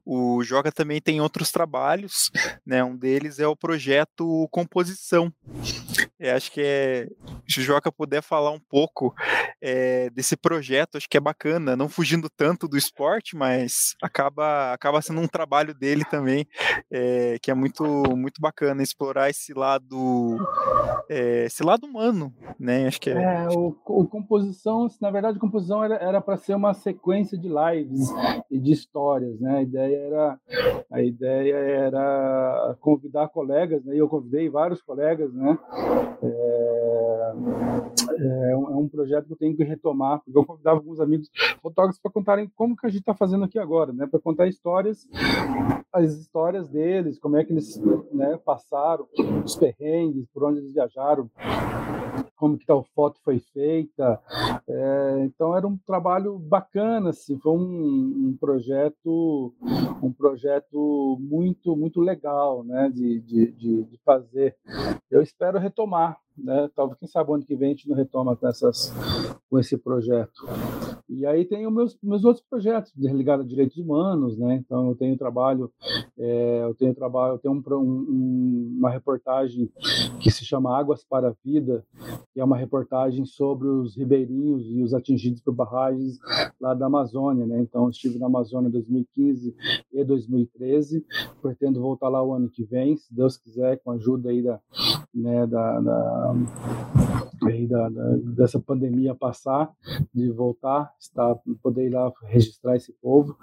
o 0.05 0.41
Joga 0.43 0.71
também 0.71 1.01
tem 1.01 1.21
outros 1.21 1.51
trabalhos, 1.51 2.32
né? 2.65 2.84
Um 2.84 2.95
deles 2.95 3.39
é 3.39 3.47
o 3.47 3.55
projeto 3.55 4.47
Composição. 4.51 5.32
Eu 6.19 6.36
acho 6.36 6.51
que 6.51 6.62
é, 6.62 7.08
se 7.47 7.60
o 7.60 7.63
Joca 7.63 7.91
puder 7.91 8.21
falar 8.21 8.51
um 8.51 8.60
pouco 8.60 9.13
é, 9.62 10.10
desse 10.10 10.36
projeto, 10.36 10.97
acho 10.97 11.10
que 11.10 11.17
é 11.17 11.21
bacana, 11.21 11.75
não 11.75 11.88
fugindo 11.88 12.29
tanto 12.29 12.67
do 12.67 12.77
esporte, 12.77 13.36
mas 13.36 13.95
acaba, 14.01 14.73
acaba 14.73 15.01
sendo 15.01 15.21
um 15.21 15.27
trabalho 15.27 15.73
dele 15.73 16.03
também, 16.05 16.45
é, 16.91 17.38
que 17.41 17.51
é 17.51 17.53
muito, 17.53 17.84
muito 18.15 18.41
bacana 18.41 18.84
explorar 18.84 19.29
esse 19.29 19.53
lado, 19.53 20.38
é, 21.10 21.45
esse 21.45 21.63
lado 21.63 21.86
humano, 21.86 22.34
né? 22.60 22.88
Acho 22.88 22.99
que 22.99 23.10
é. 23.10 23.13
é 23.13 23.47
o, 23.49 23.75
o 23.86 24.08
composição, 24.08 24.88
na 25.01 25.12
verdade, 25.12 25.38
a 25.38 25.41
composição 25.41 25.84
era 25.84 26.19
para 26.19 26.38
ser 26.38 26.55
uma 26.55 26.73
sequência 26.73 27.08
de 27.37 27.49
lives 27.49 28.09
e 28.49 28.59
de 28.59 28.71
histórias, 28.71 29.39
né? 29.39 29.57
A 29.57 29.61
ideia 29.61 29.97
era 29.97 30.39
a 30.91 31.01
ideia 31.01 31.55
era 31.55 32.77
convidar 32.79 33.27
colegas, 33.29 33.83
né? 33.83 33.95
Eu 33.95 34.07
convidei 34.07 34.49
vários 34.49 34.81
colegas, 34.81 35.33
né? 35.33 35.57
É, 36.21 37.33
é, 38.51 38.57
um, 38.57 38.71
é 38.71 38.75
um 38.75 38.87
projeto 38.87 39.27
que 39.27 39.33
eu 39.33 39.37
tenho 39.37 39.55
que 39.55 39.63
retomar, 39.63 40.19
porque 40.23 40.37
eu 40.37 40.45
convidava 40.45 40.77
alguns 40.77 40.99
amigos 40.99 41.29
fotógrafos 41.61 41.99
para 42.01 42.11
contarem 42.11 42.49
como 42.55 42.75
que 42.75 42.85
a 42.85 42.89
gente 42.89 43.01
está 43.01 43.13
fazendo 43.13 43.45
aqui 43.45 43.59
agora, 43.59 43.91
né? 43.93 44.07
Para 44.07 44.19
contar 44.19 44.47
histórias, 44.47 45.07
as 45.93 46.13
histórias 46.13 46.69
deles, 46.69 47.19
como 47.19 47.37
é 47.37 47.43
que 47.43 47.53
eles 47.53 47.79
né, 48.11 48.37
passaram, 48.45 49.07
os 49.43 49.55
perrengues, 49.55 50.27
por 50.33 50.43
onde 50.43 50.59
eles 50.59 50.73
viajaram 50.73 51.29
como 52.39 52.58
que 52.58 52.65
tal 52.65 52.84
foto 52.95 53.19
foi 53.23 53.39
feita. 53.54 54.19
É, 54.67 55.23
então 55.25 55.56
era 55.56 55.67
um 55.67 55.78
trabalho 55.78 56.39
bacana, 56.39 57.10
assim, 57.10 57.38
foi 57.38 57.52
um, 57.52 58.30
um, 58.30 58.38
projeto, 58.39 59.54
um 60.02 60.12
projeto 60.12 61.17
muito 61.19 61.75
muito 61.75 61.99
legal, 61.99 62.63
né, 62.63 62.89
de, 62.89 63.19
de, 63.19 63.52
de, 63.52 63.84
de 63.84 63.97
fazer. 64.06 64.56
Eu 65.12 65.21
espero 65.21 65.60
retomar, 65.60 66.17
né? 66.38 66.69
Talvez 66.73 66.97
quem 66.97 67.08
sabe 67.10 67.34
ano 67.34 67.43
que 67.43 67.56
vem 67.56 67.71
a 67.71 67.71
gente 67.71 67.89
não 67.89 67.95
retoma 67.95 68.36
com 68.36 68.47
essas 68.47 68.93
com 69.49 69.60
esse 69.60 69.78
projeto. 69.78 70.47
E 71.09 71.25
aí 71.25 71.43
tem 71.43 71.65
os 71.65 71.73
meus, 71.73 71.97
meus 72.03 72.23
outros 72.23 72.45
projetos 72.47 72.93
ligados 72.95 73.43
a 73.43 73.49
direitos 73.49 73.77
humanos, 73.77 74.37
né? 74.37 74.55
Então 74.55 74.89
eu 74.89 74.95
tenho 74.95 75.17
trabalho, 75.17 75.71
é, 76.17 76.61
eu 76.63 76.75
tenho 76.75 76.93
trabalho, 76.93 77.33
eu 77.33 77.37
tenho 77.39 77.55
um, 77.55 77.73
um, 77.79 78.75
uma 78.77 78.91
reportagem 78.91 79.71
que 80.19 80.29
se 80.29 80.45
chama 80.45 80.77
Águas 80.77 81.03
para 81.03 81.29
a 81.29 81.35
Vida, 81.43 81.83
que 82.31 82.39
é 82.39 82.43
uma 82.43 82.55
reportagem 82.55 83.25
sobre 83.25 83.67
os 83.67 83.97
ribeirinhos 83.97 84.67
e 84.69 84.83
os 84.83 84.93
atingidos 84.93 85.41
por 85.41 85.53
barragens 85.53 86.19
lá 86.61 86.75
da 86.75 86.85
Amazônia, 86.85 87.45
né? 87.45 87.59
Então 87.59 87.89
estive 87.89 88.19
na 88.19 88.27
Amazônia 88.27 88.67
em 88.67 88.71
2015 88.71 89.55
e 89.91 90.03
2013, 90.03 91.03
pretendo 91.41 91.81
voltar 91.81 92.09
lá 92.09 92.23
o 92.23 92.33
ano 92.33 92.49
que 92.49 92.63
vem, 92.63 92.95
se 92.95 93.11
Deus 93.13 93.35
quiser, 93.35 93.79
com 93.79 93.91
a 93.91 93.95
ajuda 93.95 94.29
aí 94.29 94.43
da, 94.43 94.59
né, 95.13 95.47
da, 95.47 95.79
da 95.79 96.35
aí 97.45 97.67
da, 97.67 97.89
da, 97.89 98.15
dessa 98.36 98.60
pandemia 98.60 99.15
passar, 99.15 99.71
de 100.13 100.30
voltar, 100.32 100.93
estar, 100.99 101.36
poder 101.62 101.88
ir 101.88 101.93
lá 101.93 102.12
registrar 102.23 102.75
esse 102.75 102.93
povo, 103.02 103.36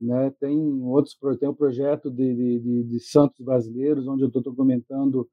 né? 0.00 0.32
Tem 0.40 0.82
outros, 0.82 1.16
tem 1.38 1.48
um 1.48 1.54
projeto 1.54 2.10
de, 2.10 2.34
de, 2.34 2.84
de 2.84 3.00
santos 3.00 3.40
brasileiros, 3.44 4.06
onde 4.06 4.22
eu 4.22 4.28
estou 4.28 4.42
documentando 4.42 5.28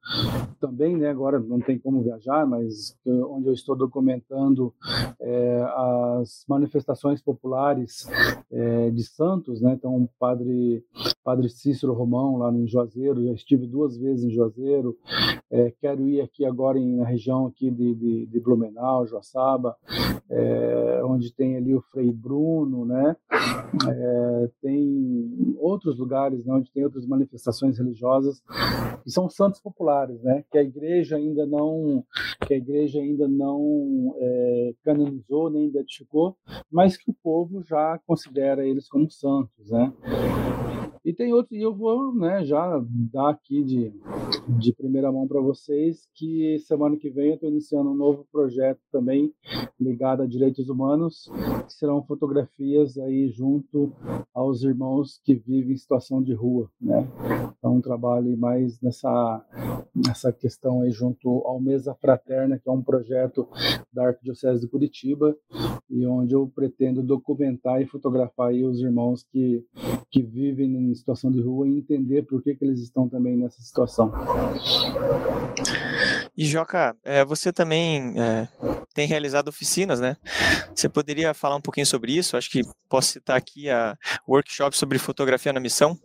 também, 0.60 0.96
né? 0.96 1.10
Agora 1.10 1.40
não 1.40 1.60
tem 1.60 1.78
como 1.78 2.02
viajar, 2.02 2.46
mas 2.46 2.96
onde 3.06 3.48
eu 3.48 3.54
estou 3.54 3.76
documentando 3.76 4.74
é, 5.20 5.62
as 5.76 6.44
manifestações 6.48 7.22
populares 7.22 8.08
é, 8.52 8.90
de 8.92 9.04
santos, 9.04 9.62
né? 9.62 9.74
Então, 9.74 9.96
o 9.96 10.10
padre, 10.20 10.84
padre 11.24 11.50
Cícero 11.50 11.94
Romão 11.94 12.38
lá 12.38 12.52
em 12.52 12.68
Juazeiro, 12.68 13.24
já 13.24 13.34
estive 13.34 13.68
duas 13.68 13.98
vezes 13.98 14.26
em 14.26 14.32
Juazeiro, 14.32 14.98
é, 15.50 15.72
quero 15.80 16.08
ir 16.08 16.22
aqui 16.22 16.46
agora 16.46 16.78
em, 16.78 16.98
na 16.98 17.06
região 17.06 17.46
aqui 17.48 17.70
de, 17.72 17.96
de, 17.98 18.26
de 18.28 18.40
Blumenau, 18.40 19.08
Joaçaba, 19.08 19.76
é, 20.30 21.02
onde 21.04 21.34
tem 21.34 21.58
ali 21.58 21.74
o 21.76 21.82
Frei 21.92 22.12
Bruno, 22.12 22.86
né? 22.86 23.16
É, 23.88 24.50
tem 24.62 25.56
outros 25.60 25.98
lugares 25.98 26.46
né, 26.46 26.54
onde 26.54 26.72
tem 26.72 26.84
outras 26.84 27.06
manifestações 27.06 27.78
religiosas 27.78 28.42
que 29.04 29.12
são 29.12 29.30
santos 29.30 29.60
populares, 29.60 30.22
né? 30.22 30.44
Que 30.52 30.58
a 30.58 30.64
igreja 30.64 31.18
ainda 31.18 31.46
não, 31.46 32.04
que 32.46 32.54
a 32.54 32.58
igreja 32.58 33.00
ainda 33.00 33.28
não 33.28 34.16
é, 34.18 34.74
canonizou 34.84 35.50
nem 35.50 35.68
identificou, 35.68 36.36
mas 36.72 36.98
que 36.98 37.12
o 37.12 37.16
povo 37.24 37.64
já 37.64 38.00
considera 38.06 38.66
eles 38.66 38.88
como 38.88 39.10
santos, 39.10 39.70
né? 39.70 39.94
E 41.04 41.14
tem 41.14 41.34
outros, 41.34 41.58
e 41.58 41.62
eu 41.62 41.74
vou 41.74 42.14
né, 42.14 42.44
já 42.46 42.84
dar 43.12 43.30
aqui 43.30 43.64
de, 43.64 43.94
de 44.60 44.74
primeira 44.74 45.12
mão 45.12 45.28
para 45.28 45.40
vocês 45.40 46.08
que 46.14 46.60
semana 46.60 46.98
que 46.98 47.10
vem 47.10 47.30
eu 47.30 47.36
estou 47.36 47.50
iniciando 47.50 47.92
um 47.92 47.96
novo 47.96 48.26
projeto 48.32 48.80
também 48.92 49.34
ligado 49.80 50.24
a 50.24 50.28
direitos 50.28 50.70
humanos, 50.70 51.30
que 51.66 51.74
serão 51.74 52.04
fotografias 52.04 52.98
aí 52.98 53.30
junto 53.30 53.92
aos 54.34 54.64
irmãos 54.64 55.22
que 55.24 55.36
vivem 55.36 55.74
em 55.74 55.78
situação 55.78 56.22
de 56.22 56.34
rua, 56.34 56.70
né? 56.80 57.08
Então, 57.58 57.76
um 57.76 57.82
trabalho 57.82 58.38
mais 58.38 58.80
nessa, 58.82 59.46
nessa 59.96 60.32
questão 60.32 60.82
aí 60.82 60.92
junto 60.92 61.30
ao 61.46 61.60
Mesa 61.60 61.96
Fraterna, 61.96 62.60
que 62.60 62.70
é 62.70 62.72
um 62.72 62.82
projeto 62.84 63.48
da 63.92 64.08
Arquidiocese 64.08 64.62
de 64.62 64.68
Curitiba, 64.68 65.36
e 65.90 66.06
onde 66.06 66.34
eu 66.34 66.52
pretendo 66.54 67.02
documentar 67.02 67.82
e 67.82 67.88
fotografar 67.88 68.52
os 68.52 68.80
irmãos 68.80 69.26
que, 69.32 69.64
que 70.12 70.22
vivem 70.22 70.76
em 70.76 70.96
situação 70.96 71.32
de 71.32 71.42
rua 71.42 71.68
e 71.68 71.78
entender 71.78 72.24
por 72.24 72.42
que, 72.42 72.56
que 72.56 72.66
eles 72.66 72.82
estão 72.82 73.08
também 73.08 73.38
nessa 73.38 73.62
situação. 73.62 74.12
E 76.38 76.46
Joca, 76.46 76.96
é, 77.04 77.26
você 77.26 77.52
também 77.52 78.14
é, 78.20 78.48
tem 78.94 79.08
realizado 79.08 79.48
oficinas, 79.48 80.00
né? 80.00 80.16
Você 80.76 80.88
poderia 80.88 81.34
falar 81.34 81.56
um 81.56 81.62
pouquinho 81.62 81.86
sobre 81.86 82.16
isso? 82.16 82.38
Acho 82.38 82.52
que 82.52 82.62
posso 82.88 83.14
citar 83.14 83.36
aqui 83.36 83.70
a 83.70 83.98
workshop 84.28 84.78
sobre 84.78 85.00
fotografia 85.00 85.52
na 85.52 85.60
missão. 85.60 85.98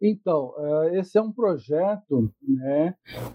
Então, 0.00 0.54
eh, 0.56 0.98
esse 0.98 1.18
é 1.18 1.22
um 1.22 1.30
projeto, 1.30 2.32
né, 2.42 2.94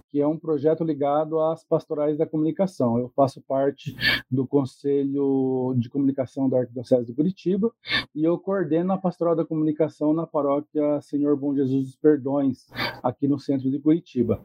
que 0.09 0.19
é 0.19 0.27
um 0.27 0.37
projeto 0.37 0.83
ligado 0.83 1.39
às 1.39 1.63
pastorais 1.63 2.17
da 2.17 2.25
comunicação. 2.25 2.97
Eu 2.97 3.09
faço 3.15 3.41
parte 3.47 3.95
do 4.29 4.47
Conselho 4.47 5.75
de 5.77 5.89
Comunicação 5.89 6.49
da 6.49 6.59
Arquidiocese 6.59 7.05
de 7.05 7.13
Curitiba 7.13 7.71
e 8.15 8.23
eu 8.23 8.37
coordeno 8.39 8.93
a 8.93 8.97
pastoral 8.97 9.35
da 9.35 9.45
comunicação 9.45 10.13
na 10.13 10.25
paróquia 10.25 11.01
Senhor 11.01 11.37
Bom 11.37 11.55
Jesus 11.55 11.85
dos 11.85 11.95
Perdões, 11.95 12.67
aqui 13.03 13.27
no 13.27 13.39
centro 13.39 13.69
de 13.69 13.79
Curitiba. 13.79 14.41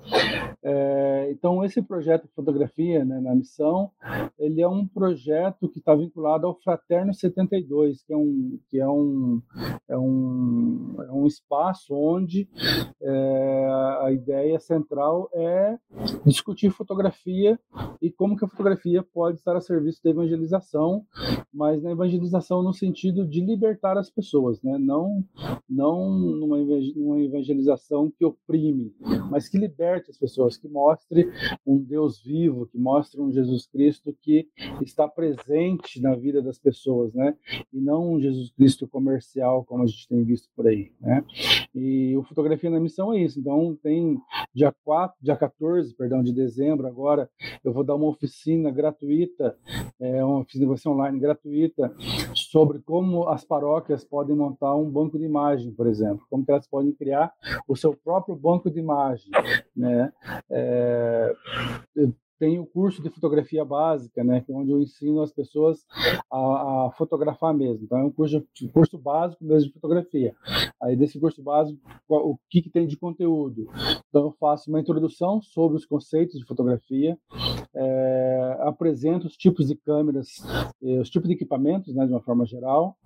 É, 0.63 1.29
então, 1.31 1.65
esse 1.65 1.81
projeto 1.81 2.29
Fotografia 2.35 3.05
né, 3.05 3.21
na 3.21 3.35
Missão, 3.35 3.91
ele 4.39 4.61
é 4.61 4.69
um 4.69 4.87
projeto 4.87 5.69
que 5.69 5.79
está 5.79 5.95
vinculado 5.95 6.47
ao 6.47 6.55
Fraterno 6.55 7.15
72, 7.15 8.03
que 8.03 8.13
é 8.13 8.17
um, 8.17 8.59
que 8.69 8.79
é 8.79 8.89
um, 8.89 9.41
é 9.89 9.97
um, 9.97 10.97
é 10.99 11.13
um 11.13 11.27
espaço 11.27 11.90
onde 11.95 12.49
é, 13.03 13.67
a 14.03 14.13
ideia 14.13 14.59
central 14.59 15.31
é 15.33 15.79
discutir 16.25 16.71
fotografia 16.71 17.59
e 18.01 18.11
como 18.11 18.37
que 18.37 18.45
a 18.45 18.49
fotografia 18.49 19.03
pode 19.03 19.39
estar 19.39 19.57
a 19.57 19.61
serviço 19.61 20.03
da 20.03 20.11
evangelização, 20.11 21.05
mas 21.53 21.83
na 21.83 21.91
evangelização 21.91 22.63
no 22.63 22.73
sentido 22.73 23.27
de 23.27 23.41
libertar 23.41 23.97
as 23.97 24.11
pessoas, 24.11 24.63
né? 24.63 24.79
não, 24.79 25.25
não 25.69 26.11
numa 26.11 27.21
evangelização 27.21 28.11
que 28.11 28.25
oprime, 28.25 28.95
mas 29.31 29.49
que 29.49 29.59
liberte 29.59 30.11
as 30.11 30.19
pessoas, 30.19 30.57
que 30.57 30.69
mostre 30.69 31.31
um 31.67 31.79
Deus 31.79 32.23
vivo, 32.23 32.67
que 32.67 32.79
mostre 32.79 33.21
um 33.21 33.33
Jesus 33.33 33.67
Cristo 33.67 34.17
que 34.21 34.49
está 34.83 35.09
presente 35.09 36.01
na 36.01 36.15
vida 36.15 36.43
das 36.43 36.59
pessoas, 36.59 37.15
né? 37.15 37.37
e 37.73 37.81
não 37.81 38.13
um 38.13 38.21
Jesus 38.21 38.51
Cristo 38.51 38.87
comercial 38.87 39.65
como 39.65 39.83
a 39.83 39.87
gente 39.87 40.09
tem 40.09 40.23
visto 40.25 40.49
por 40.55 40.67
aí. 40.67 40.93
Né? 41.01 41.25
E 41.81 42.15
o 42.15 42.23
Fotografia 42.23 42.69
na 42.69 42.79
Missão 42.79 43.13
é 43.15 43.21
isso. 43.21 43.41
Então, 43.41 43.75
tem 43.83 44.21
dia 44.55 44.75
4, 44.85 45.17
dia 45.21 45.35
14, 45.35 45.95
perdão, 45.95 46.23
de 46.23 46.31
dezembro 46.31 46.87
agora, 46.87 47.31
eu 47.65 47.73
vou 47.73 47.83
dar 47.83 47.95
uma 47.95 48.09
oficina 48.09 48.71
gratuita, 48.71 49.57
é, 49.99 50.23
uma 50.23 50.41
oficina 50.41 50.67
vai 50.67 50.77
ser 50.77 50.91
online 50.91 51.19
gratuita, 51.19 51.95
sobre 52.35 52.81
como 52.81 53.29
as 53.29 53.45
paróquias 53.45 54.05
podem 54.05 54.37
montar 54.37 54.75
um 54.75 54.91
banco 54.91 55.19
de 55.19 55.25
imagem, 55.25 55.73
por 55.73 55.87
exemplo, 55.87 56.27
como 56.29 56.45
elas 56.47 56.67
podem 56.67 56.93
criar 56.93 57.33
o 57.67 57.75
seu 57.75 57.95
próprio 57.95 58.37
banco 58.37 58.71
de 58.71 58.79
imagem, 58.79 59.31
né? 59.75 60.13
É, 60.51 61.35
tem 62.41 62.59
o 62.59 62.65
curso 62.65 63.03
de 63.03 63.11
fotografia 63.11 63.63
básica, 63.67 64.25
né, 64.25 64.43
é 64.49 64.53
onde 64.53 64.71
eu 64.71 64.81
ensino 64.81 65.21
as 65.21 65.31
pessoas 65.31 65.85
a, 66.33 66.87
a 66.87 66.91
fotografar 66.97 67.53
mesmo. 67.53 67.85
Então 67.85 67.99
é 67.99 68.03
um 68.03 68.11
curso, 68.11 68.43
um 68.63 68.69
curso 68.69 68.97
básico 68.97 69.45
mesmo 69.45 69.69
de 69.69 69.75
fotografia. 69.75 70.35
Aí 70.83 70.97
desse 70.97 71.21
curso 71.21 71.43
básico, 71.43 71.79
o 72.09 72.39
que, 72.49 72.63
que 72.63 72.71
tem 72.71 72.87
de 72.87 72.97
conteúdo? 72.97 73.69
Então 74.09 74.23
eu 74.23 74.35
faço 74.41 74.71
uma 74.71 74.81
introdução 74.81 75.43
sobre 75.43 75.77
os 75.77 75.85
conceitos 75.85 76.39
de 76.39 76.47
fotografia, 76.47 77.19
é, 77.75 78.57
apresento 78.61 79.27
os 79.27 79.37
tipos 79.37 79.69
de 79.69 79.77
câmeras, 79.77 80.39
os 80.81 81.11
tipos 81.11 81.29
de 81.29 81.35
equipamentos, 81.35 81.95
né, 81.95 82.07
de 82.07 82.13
uma 82.13 82.23
forma 82.23 82.47
geral. 82.47 82.97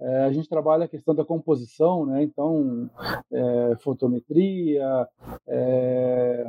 É, 0.00 0.24
a 0.24 0.32
gente 0.32 0.48
trabalha 0.48 0.84
a 0.84 0.88
questão 0.88 1.12
da 1.12 1.24
composição, 1.24 2.06
né, 2.06 2.22
então 2.22 2.88
é, 3.32 3.76
fotometria, 3.80 5.08
é, 5.48 6.46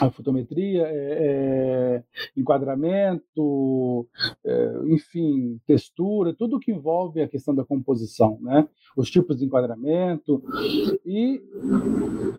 a 0.00 0.10
fotometria, 0.10 0.82
é, 0.82 1.69
é, 1.90 2.04
enquadramento, 2.36 4.08
é, 4.44 4.74
enfim, 4.86 5.60
textura, 5.66 6.34
tudo 6.34 6.60
que 6.60 6.70
envolve 6.70 7.20
a 7.20 7.28
questão 7.28 7.54
da 7.54 7.64
composição, 7.64 8.38
né? 8.40 8.68
Os 8.96 9.10
tipos 9.10 9.38
de 9.38 9.44
enquadramento 9.44 10.42
e 11.04 11.42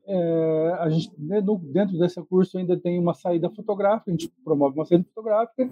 é, 0.06 0.76
a 0.80 0.90
gente 0.90 1.12
dentro 1.18 1.98
desse 1.98 2.22
curso 2.24 2.58
ainda 2.58 2.78
tem 2.78 3.00
uma 3.00 3.14
saída 3.14 3.50
fotográfica, 3.50 4.12
a 4.12 4.14
gente 4.14 4.32
promove 4.44 4.76
uma 4.76 4.86
saída 4.86 5.06
fotográfica 5.14 5.70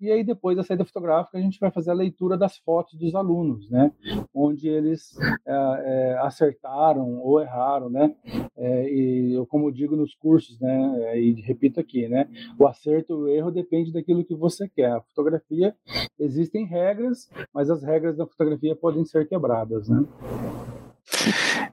e 0.00 0.10
aí 0.10 0.24
depois 0.24 0.56
da 0.56 0.62
saída 0.62 0.84
fotográfica 0.84 1.38
a 1.38 1.40
gente 1.40 1.58
vai 1.58 1.70
fazer 1.70 1.90
a 1.90 1.94
leitura 1.94 2.36
das 2.36 2.56
fotos 2.58 2.98
dos 2.98 3.14
alunos, 3.14 3.70
né? 3.70 3.92
Onde 4.34 4.68
eles 4.68 5.16
é, 5.46 5.52
é, 5.54 6.18
acertaram 6.18 7.18
ou 7.20 7.40
erraram, 7.40 7.90
né? 7.90 8.14
e 8.62 9.32
eu 9.34 9.46
como 9.46 9.72
digo 9.72 9.96
nos 9.96 10.14
cursos, 10.14 10.58
né? 10.60 11.18
e 11.18 11.32
repito 11.40 11.80
aqui, 11.80 12.08
né? 12.08 12.28
O 12.58 12.66
acerto 12.66 13.09
o 13.12 13.28
erro 13.28 13.50
depende 13.50 13.92
daquilo 13.92 14.24
que 14.24 14.34
você 14.34 14.68
quer. 14.68 14.92
A 14.92 15.00
fotografia 15.00 15.74
existem 16.18 16.64
regras, 16.66 17.28
mas 17.52 17.70
as 17.70 17.82
regras 17.82 18.16
da 18.16 18.26
fotografia 18.26 18.74
podem 18.76 19.04
ser 19.04 19.28
quebradas, 19.28 19.88
né? 19.88 20.04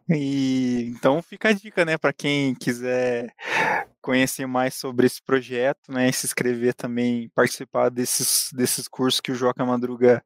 E 0.10 0.94
então 0.96 1.22
fica 1.22 1.50
a 1.50 1.54
dica, 1.54 1.84
né, 1.84 1.98
para 1.98 2.14
quem 2.14 2.56
quiser 2.56 3.34
conhecer 4.08 4.48
mais 4.48 4.74
sobre 4.74 5.06
esse 5.06 5.22
projeto, 5.22 5.92
né, 5.92 6.10
se 6.14 6.26
inscrever 6.26 6.74
também, 6.74 7.30
participar 7.36 7.90
desses, 7.90 8.50
desses 8.54 8.88
cursos 8.88 9.20
que 9.20 9.34
o 9.34 9.36
Joca 9.36 9.66
Madruga 9.66 10.24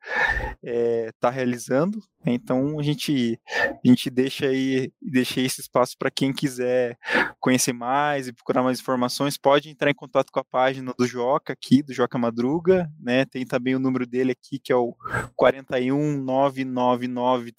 está 0.61 1.29
eh, 1.29 1.31
é, 1.31 1.31
realizando. 1.31 1.99
Então 2.23 2.79
a 2.79 2.83
gente, 2.83 3.41
a 3.49 3.87
gente 3.87 4.11
deixa 4.11 4.45
aí, 4.45 4.93
deixa 5.01 5.41
esse 5.41 5.61
espaço 5.61 5.95
para 5.97 6.11
quem 6.11 6.31
quiser 6.31 6.95
conhecer 7.39 7.73
mais 7.73 8.27
e 8.27 8.33
procurar 8.33 8.61
mais 8.61 8.79
informações, 8.79 9.35
pode 9.35 9.71
entrar 9.71 9.89
em 9.89 9.95
contato 9.95 10.31
com 10.31 10.39
a 10.39 10.43
página 10.43 10.93
do 10.95 11.07
Joca 11.07 11.53
aqui, 11.53 11.81
do 11.81 11.91
Joca 11.91 12.19
Madruga, 12.19 12.87
né? 12.99 13.25
Tem 13.25 13.43
também 13.43 13.73
o 13.73 13.79
número 13.79 14.05
dele 14.05 14.33
aqui 14.33 14.59
que 14.59 14.71
é 14.71 14.75
o 14.75 14.95
41 15.35 16.17
999 16.23 17.51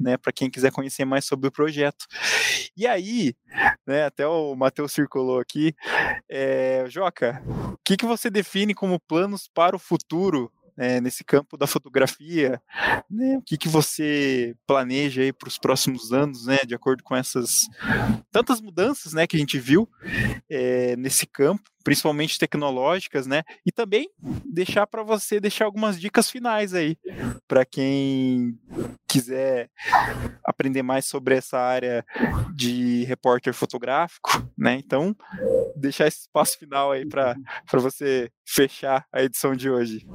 né? 0.00 0.16
Para 0.16 0.32
quem 0.32 0.50
quiser 0.50 0.72
conhecer 0.72 1.04
mais 1.04 1.26
sobre 1.26 1.48
o 1.48 1.52
projeto. 1.52 2.06
E 2.74 2.86
aí, 2.86 3.34
né? 3.86 4.04
Até 4.04 4.26
o 4.26 4.54
Matheus 4.54 4.92
circulou 4.92 5.40
aqui. 5.40 5.74
É, 6.28 6.84
Joca, 6.88 7.42
o 7.72 7.78
que, 7.84 7.96
que 7.96 8.06
você 8.06 8.30
define 8.30 8.74
como 8.74 9.00
planos 9.00 9.48
para 9.52 9.76
o 9.76 9.78
futuro 9.78 10.50
né, 10.76 11.00
nesse 11.00 11.24
campo 11.24 11.56
da 11.56 11.66
fotografia, 11.66 12.60
né, 13.08 13.36
o 13.38 13.42
que, 13.42 13.56
que 13.56 13.68
você 13.68 14.56
planeja 14.66 15.22
aí 15.22 15.32
para 15.32 15.48
os 15.48 15.58
próximos 15.58 16.12
anos, 16.12 16.46
né, 16.46 16.58
de 16.66 16.74
acordo 16.74 17.02
com 17.02 17.14
essas 17.14 17.68
tantas 18.30 18.60
mudanças, 18.60 19.12
né, 19.12 19.26
que 19.26 19.36
a 19.36 19.38
gente 19.38 19.58
viu 19.58 19.88
é, 20.50 20.96
nesse 20.96 21.26
campo, 21.26 21.70
principalmente 21.84 22.38
tecnológicas, 22.38 23.26
né, 23.26 23.42
e 23.64 23.70
também 23.70 24.08
deixar 24.44 24.86
para 24.86 25.02
você 25.02 25.38
deixar 25.38 25.66
algumas 25.66 26.00
dicas 26.00 26.30
finais 26.30 26.74
aí 26.74 26.96
para 27.46 27.64
quem 27.64 28.58
quiser 29.06 29.70
aprender 30.44 30.82
mais 30.82 31.04
sobre 31.04 31.36
essa 31.36 31.58
área 31.58 32.04
de 32.54 33.04
repórter 33.04 33.54
fotográfico, 33.54 34.30
né? 34.58 34.74
Então, 34.84 35.14
deixar 35.76 36.06
esse 36.06 36.22
espaço 36.22 36.58
final 36.58 36.90
aí 36.90 37.06
para 37.06 37.36
você 37.74 38.30
fechar 38.44 39.06
a 39.12 39.22
edição 39.22 39.54
de 39.54 39.70
hoje. 39.70 40.06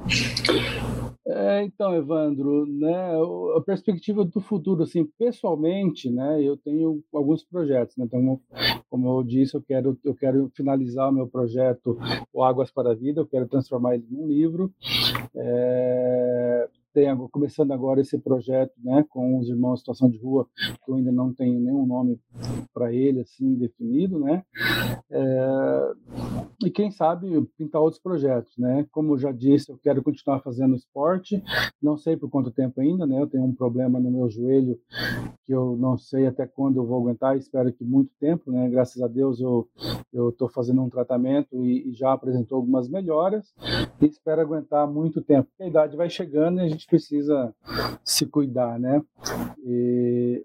É, 1.32 1.62
então, 1.62 1.94
Evandro, 1.94 2.66
né, 2.66 3.12
a 3.56 3.60
perspectiva 3.60 4.24
do 4.24 4.40
futuro, 4.40 4.82
assim, 4.82 5.04
pessoalmente, 5.16 6.10
né, 6.10 6.42
eu 6.42 6.56
tenho 6.56 7.02
alguns 7.14 7.44
projetos, 7.44 7.96
né, 7.96 8.04
então, 8.04 8.40
como 8.88 9.18
eu 9.18 9.22
disse, 9.22 9.54
eu 9.54 9.62
quero, 9.62 9.96
eu 10.04 10.14
quero 10.14 10.50
finalizar 10.56 11.08
o 11.08 11.12
meu 11.12 11.28
projeto, 11.28 11.96
o 12.32 12.42
Águas 12.42 12.72
para 12.72 12.90
a 12.90 12.94
Vida, 12.94 13.20
eu 13.20 13.26
quero 13.26 13.46
transformar 13.46 13.94
ele 13.94 14.06
num 14.10 14.26
livro, 14.26 14.72
é, 15.36 16.68
tem 16.92 17.16
começando 17.28 17.70
agora 17.72 18.00
esse 18.00 18.18
projeto, 18.18 18.72
né, 18.82 19.04
com 19.08 19.38
os 19.38 19.48
irmãos 19.48 19.80
Situação 19.80 20.10
de 20.10 20.18
Rua, 20.18 20.48
que 20.84 20.90
eu 20.90 20.96
ainda 20.96 21.12
não 21.12 21.32
tenho 21.32 21.60
nenhum 21.60 21.86
nome 21.86 22.18
para 22.74 22.92
ele 22.92 23.20
assim 23.20 23.54
definido, 23.54 24.18
né? 24.18 24.44
Quem 26.80 26.90
sabe 26.90 27.28
pintar 27.58 27.82
outros 27.82 28.00
projetos, 28.00 28.56
né? 28.56 28.86
Como 28.90 29.12
eu 29.12 29.18
já 29.18 29.30
disse, 29.30 29.70
eu 29.70 29.76
quero 29.76 30.02
continuar 30.02 30.40
fazendo 30.40 30.74
esporte, 30.74 31.44
não 31.82 31.98
sei 31.98 32.16
por 32.16 32.30
quanto 32.30 32.50
tempo 32.50 32.80
ainda, 32.80 33.06
né? 33.06 33.20
Eu 33.20 33.26
tenho 33.26 33.44
um 33.44 33.54
problema 33.54 34.00
no 34.00 34.10
meu 34.10 34.30
joelho 34.30 34.80
que 35.44 35.52
eu 35.52 35.76
não 35.76 35.98
sei 35.98 36.26
até 36.26 36.46
quando 36.46 36.78
eu 36.78 36.86
vou 36.86 36.98
aguentar, 36.98 37.36
espero 37.36 37.70
que 37.70 37.84
muito 37.84 38.10
tempo, 38.18 38.50
né? 38.50 38.66
Graças 38.70 39.02
a 39.02 39.08
Deus 39.08 39.42
eu 39.42 39.68
eu 40.12 40.30
estou 40.30 40.48
fazendo 40.48 40.82
um 40.82 40.90
tratamento 40.90 41.64
e, 41.64 41.90
e, 41.90 41.92
já 41.92 42.12
apresentou 42.12 42.56
algumas 42.56 42.88
melhoras 42.88 43.54
e 44.00 44.06
espero 44.06 44.40
aguentar 44.40 44.88
muito 44.88 45.20
tempo. 45.20 45.48
A 45.60 45.66
idade 45.66 45.96
vai 45.96 46.10
chegando 46.10 46.58
e 46.58 46.64
a 46.64 46.68
gente 46.68 46.86
precisa 46.86 47.54
se 48.04 48.26
cuidar, 48.26 48.78
né? 48.78 49.02
E, 49.64 50.44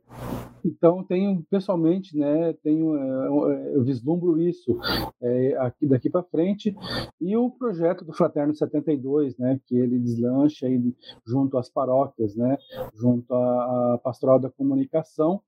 então 0.64 1.04
tenho 1.04 1.44
pessoalmente, 1.50 2.18
né? 2.18 2.54
Tenho 2.64 2.96
eu 2.96 3.84
vislumbro 3.84 4.40
isso 4.40 4.78
é, 5.22 5.58
aqui 5.58 5.88
daqui 5.88 6.10
para 6.10 6.24
frente 6.26 6.76
e 7.20 7.36
o 7.36 7.50
projeto 7.50 8.04
do 8.04 8.14
Fraterno 8.14 8.56
72, 8.56 9.38
né? 9.38 9.60
Que 9.66 9.78
ele 9.78 10.00
deslancha 10.00 10.68
aí 10.68 10.94
junto 11.26 11.58
às 11.58 11.70
paróquias, 11.70 12.36
né? 12.36 12.58
Junto 12.94 13.34
à, 13.34 14.00
pastoral 14.04 14.40
da 14.40 14.50
comunicação, 14.50 15.42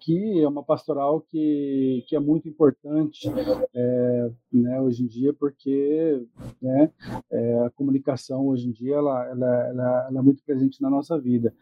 que 0.00 0.40
é 0.40 0.48
uma 0.48 0.62
pastoral 0.62 1.20
que, 1.20 2.04
que 2.08 2.16
é 2.16 2.20
muito 2.20 2.48
importante 2.48 3.28
é, 3.74 4.30
né, 4.52 4.80
hoje 4.80 5.02
em 5.02 5.06
dia, 5.06 5.32
porque 5.32 6.26
né, 6.60 6.90
é, 7.30 7.58
a 7.60 7.70
comunicação 7.70 8.46
hoje 8.46 8.68
em 8.68 8.72
dia 8.72 8.96
ela, 8.96 9.26
ela, 9.28 9.68
ela, 9.68 10.06
ela, 10.08 10.18
é 10.18 10.22
muito 10.22 10.42
presente 10.44 10.80
na 10.80 10.90
nossa 10.90 11.18
vida. 11.18 11.54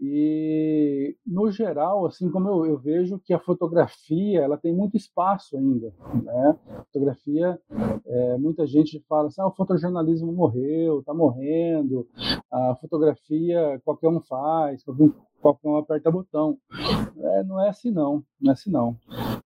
E, 0.00 1.14
no 1.26 1.50
geral, 1.50 2.06
assim 2.06 2.30
como 2.30 2.48
eu, 2.48 2.66
eu, 2.66 2.78
vejo 2.78 3.18
que 3.18 3.34
a 3.34 3.38
fotografia 3.38 4.40
ela 4.40 4.56
tem 4.56 4.74
muito 4.74 4.96
espaço 4.96 5.58
ainda. 5.58 5.92
Né? 6.22 6.58
A 6.70 6.84
fotografia, 6.84 7.60
é, 8.06 8.36
muita 8.38 8.66
gente 8.66 9.02
fala 9.08 9.28
assim, 9.28 9.40
ah, 9.40 9.46
o 9.46 9.52
fotojornalismo 9.52 10.32
morreu, 10.32 11.00
está 11.00 11.14
morrendo, 11.14 12.06
a 12.50 12.74
fotografia 12.80 13.80
qualquer 13.84 14.08
um 14.08 14.20
faz, 14.20 14.82
qualquer 15.40 15.68
um 15.68 15.76
aperta 15.76 16.10
botão. 16.10 16.58
É, 17.16 17.44
não 17.44 17.60
é 17.60 17.68
assim 17.68 17.90
não, 17.90 18.24
não 18.40 18.50
é 18.50 18.54
assim 18.54 18.70
não. 18.70 18.96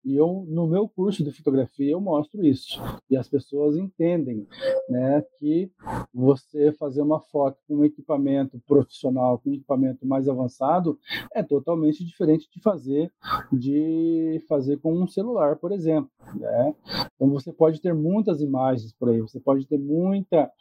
E 0.05 0.15
eu, 0.15 0.45
no 0.47 0.67
meu 0.67 0.87
curso 0.87 1.23
de 1.23 1.31
fotografia, 1.31 1.91
eu 1.91 2.01
mostro 2.01 2.45
isso. 2.45 2.81
E 3.09 3.15
as 3.15 3.27
pessoas 3.27 3.77
entendem 3.77 4.45
né, 4.89 5.23
que 5.39 5.71
você 6.13 6.71
fazer 6.73 7.01
uma 7.01 7.19
foto 7.19 7.57
com 7.67 7.77
um 7.77 7.85
equipamento 7.85 8.59
profissional, 8.67 9.39
com 9.39 9.49
um 9.49 9.53
equipamento 9.53 10.05
mais 10.05 10.27
avançado, 10.27 10.99
é 11.33 11.41
totalmente 11.41 12.03
diferente 12.03 12.49
de 12.51 12.61
fazer, 12.61 13.11
de 13.51 14.43
fazer 14.47 14.77
com 14.77 14.93
um 14.93 15.07
celular, 15.07 15.55
por 15.55 15.71
exemplo. 15.71 16.09
Né? 16.35 16.75
Então 17.15 17.29
você 17.29 17.53
pode 17.53 17.79
ter 17.79 17.93
muitas 17.93 18.41
imagens 18.41 18.91
por 18.93 19.09
aí, 19.09 19.21
você 19.21 19.39
pode 19.39 19.65
ter 19.65 19.77
muita, 19.77 20.51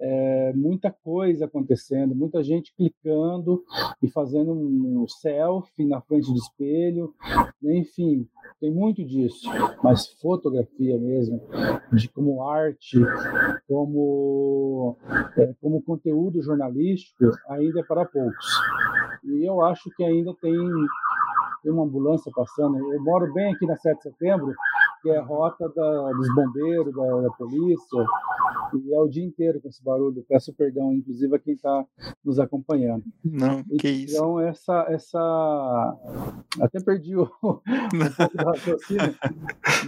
é, 0.00 0.52
muita 0.54 0.90
coisa 0.90 1.44
acontecendo, 1.44 2.14
muita 2.14 2.42
gente 2.42 2.74
clicando 2.74 3.62
e 4.02 4.08
fazendo 4.08 4.52
um 4.52 5.06
selfie 5.06 5.84
na 5.84 6.00
frente 6.00 6.32
do 6.32 6.38
espelho, 6.38 7.14
enfim, 7.62 8.26
tem 8.60 8.70
muito 8.72 8.87
disso, 8.92 9.48
mas 9.82 10.08
fotografia 10.20 10.98
mesmo, 10.98 11.40
de 11.92 12.08
como 12.08 12.48
arte, 12.48 12.98
como, 13.66 14.96
é, 15.36 15.54
como 15.60 15.82
conteúdo 15.82 16.42
jornalístico, 16.42 17.30
ainda 17.48 17.80
é 17.80 17.82
para 17.82 18.04
poucos. 18.04 18.46
E 19.24 19.44
eu 19.48 19.62
acho 19.64 19.90
que 19.96 20.04
ainda 20.04 20.32
tem, 20.40 20.56
tem 21.62 21.72
uma 21.72 21.84
ambulância 21.84 22.30
passando. 22.34 22.78
Eu 22.92 23.02
moro 23.02 23.32
bem 23.32 23.52
aqui 23.52 23.66
na 23.66 23.76
7 23.76 23.96
de 23.96 24.02
setembro, 24.02 24.54
que 25.02 25.10
é 25.10 25.18
a 25.18 25.22
rota 25.22 25.68
da, 25.68 26.12
dos 26.12 26.34
bombeiros, 26.34 26.94
da, 26.94 27.20
da 27.22 27.30
polícia, 27.30 28.06
e 28.74 28.94
é 28.94 29.00
o 29.00 29.08
dia 29.08 29.24
inteiro 29.24 29.60
com 29.60 29.68
esse 29.68 29.82
barulho. 29.82 30.24
Peço 30.28 30.52
perdão, 30.54 30.92
inclusive, 30.92 31.34
a 31.34 31.38
quem 31.38 31.54
está 31.54 31.84
nos 32.24 32.38
acompanhando. 32.38 33.04
Não, 33.24 33.62
que 33.64 33.88
então, 33.88 33.90
isso. 33.90 34.16
Então, 34.16 34.40
essa, 34.40 34.86
essa. 34.88 35.98
Até 36.60 36.80
perdi 36.80 37.16
o, 37.16 37.22
o 37.42 37.60
raciocínio, 38.44 39.14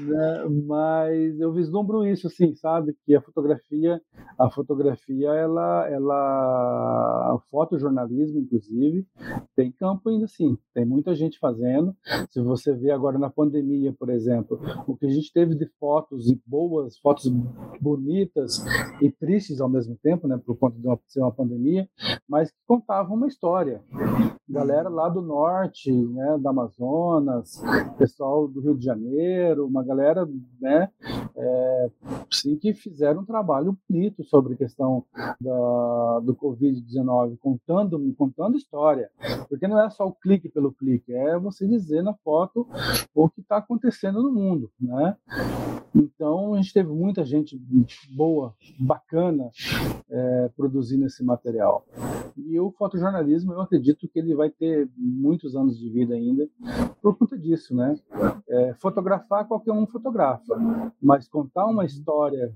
né? 0.02 0.44
mas 0.66 1.38
eu 1.40 1.52
vislumbro 1.52 2.06
isso, 2.06 2.26
assim, 2.26 2.54
sabe? 2.54 2.96
Que 3.04 3.14
a 3.14 3.20
fotografia, 3.20 4.00
a 4.38 4.50
fotografia, 4.50 5.28
ela, 5.30 5.88
ela, 5.88 7.34
o 7.34 7.40
fotojornalismo, 7.50 8.38
inclusive, 8.38 9.06
tem 9.54 9.70
campo 9.72 10.08
ainda 10.08 10.24
assim. 10.24 10.56
Tem 10.74 10.84
muita 10.84 11.14
gente 11.14 11.38
fazendo. 11.38 11.94
Se 12.30 12.40
você 12.40 12.72
vê 12.72 12.90
agora 12.90 13.18
na 13.18 13.30
pandemia, 13.30 13.94
por 13.98 14.10
exemplo, 14.10 14.60
o 14.86 14.96
que 15.00 15.06
a 15.06 15.10
gente 15.10 15.32
teve 15.32 15.54
de 15.54 15.66
fotos 15.80 16.30
e 16.30 16.38
boas, 16.46 16.98
fotos 16.98 17.26
bonitas 17.80 18.62
e 19.00 19.10
tristes 19.10 19.58
ao 19.60 19.68
mesmo 19.68 19.96
tempo, 20.02 20.28
né, 20.28 20.38
por 20.44 20.56
conta 20.58 20.78
de 20.78 20.86
uma, 20.86 21.00
ser 21.08 21.20
uma 21.20 21.32
pandemia, 21.32 21.88
mas 22.28 22.50
que 22.50 22.58
contavam 22.66 23.16
uma 23.16 23.26
história. 23.26 23.82
Galera 24.46 24.90
lá 24.90 25.08
do 25.08 25.22
norte, 25.22 25.90
né, 25.90 26.36
do 26.38 26.46
Amazonas, 26.46 27.62
pessoal 27.96 28.46
do 28.46 28.60
Rio 28.60 28.76
de 28.76 28.84
Janeiro, 28.84 29.66
uma 29.66 29.82
galera, 29.82 30.28
né, 30.60 30.90
é, 31.34 31.90
sim, 32.30 32.56
que 32.56 32.74
fizeram 32.74 33.22
um 33.22 33.24
trabalho 33.24 33.78
bonito 33.88 34.22
sobre 34.24 34.52
a 34.52 34.56
questão 34.56 35.04
da, 35.40 36.20
do 36.20 36.36
Covid-19, 36.36 37.38
contando, 37.38 38.14
contando 38.18 38.58
história. 38.58 39.08
Porque 39.48 39.66
não 39.66 39.80
é 39.80 39.88
só 39.88 40.06
o 40.06 40.12
clique 40.12 40.48
pelo 40.50 40.72
clique, 40.72 41.14
é 41.14 41.38
você 41.38 41.66
dizer 41.66 42.02
na 42.02 42.12
foto 42.22 42.68
o 43.14 43.30
que 43.30 43.40
está 43.40 43.56
acontecendo 43.56 44.22
no 44.22 44.30
mundo, 44.30 44.70
né? 44.78 44.89
Então, 45.94 46.54
a 46.54 46.56
gente 46.56 46.72
teve 46.72 46.88
muita 46.88 47.24
gente 47.24 47.60
boa, 48.10 48.54
bacana, 48.78 49.50
é, 50.08 50.50
produzindo 50.56 51.06
esse 51.06 51.24
material. 51.24 51.84
E 52.36 52.58
o 52.58 52.70
fotojornalismo, 52.70 53.52
eu 53.52 53.60
acredito 53.60 54.08
que 54.08 54.18
ele 54.18 54.34
vai 54.34 54.50
ter 54.50 54.88
muitos 54.96 55.56
anos 55.56 55.78
de 55.78 55.88
vida 55.88 56.14
ainda 56.14 56.48
por 57.02 57.16
conta 57.16 57.36
disso, 57.36 57.74
né? 57.74 57.98
É, 58.48 58.74
fotografar, 58.74 59.46
qualquer 59.46 59.72
um 59.72 59.86
fotografa, 59.86 60.56
mas 61.02 61.28
contar 61.28 61.66
uma 61.66 61.84
história 61.84 62.54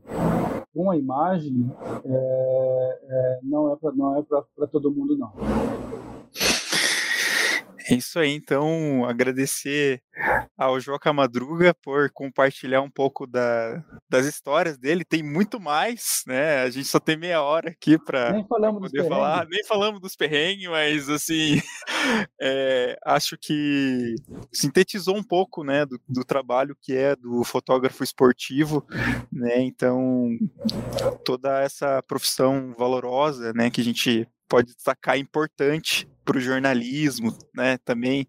com 0.75 0.91
a 0.91 0.97
imagem 0.97 1.71
é, 2.05 2.99
é 3.09 3.41
não 3.43 3.73
é 3.73 3.77
para 3.77 3.93
não 3.93 4.17
é 4.17 4.23
para 4.23 4.67
todo 4.67 4.91
mundo 4.91 5.17
não. 5.17 5.33
É 7.87 7.95
isso 7.95 8.19
aí, 8.19 8.33
então 8.33 9.05
agradecer 9.05 10.03
ao 10.57 10.81
Joca 10.81 11.13
Madruga 11.13 11.75
por 11.75 12.11
compartilhar 12.11 12.81
um 12.81 12.91
pouco 12.91 13.27
da, 13.27 13.85
das 14.09 14.25
histórias 14.25 14.79
dele. 14.79 15.05
Tem 15.05 15.23
muito 15.23 15.61
mais, 15.61 16.23
né? 16.27 16.63
A 16.63 16.71
gente 16.71 16.89
só 16.89 16.99
tem 16.99 17.17
meia 17.17 17.43
hora 17.43 17.71
aqui 17.71 17.99
para 17.99 18.43
poder 18.43 19.07
falar. 19.07 19.47
Nem 19.49 19.63
falamos 19.65 20.01
dos 20.01 20.17
perrengues, 20.17 20.69
mas 20.69 21.11
assim, 21.11 21.61
é, 22.41 22.97
acho 23.05 23.37
que 23.37 24.15
sintetizou 24.51 25.17
um 25.17 25.23
pouco, 25.23 25.63
né, 25.63 25.85
do, 25.85 26.01
do, 26.09 26.25
trabalho 26.25 26.77
que 26.81 26.97
é 26.97 27.15
do 27.15 27.45
fotógrafo 27.45 28.03
esportivo, 28.03 28.87
né? 29.31 29.61
Então 29.61 30.31
toda 31.23 31.61
essa 31.61 32.03
profissão 32.03 32.75
valorosa, 32.79 33.53
né, 33.53 33.71
que 33.71 33.83
a 33.83 33.85
gente 33.85 34.27
pode 34.49 34.75
destacar 34.75 35.19
importante 35.19 36.09
para 36.25 36.39
o 36.39 36.41
jornalismo, 36.41 37.37
né, 37.55 37.79
também. 37.85 38.27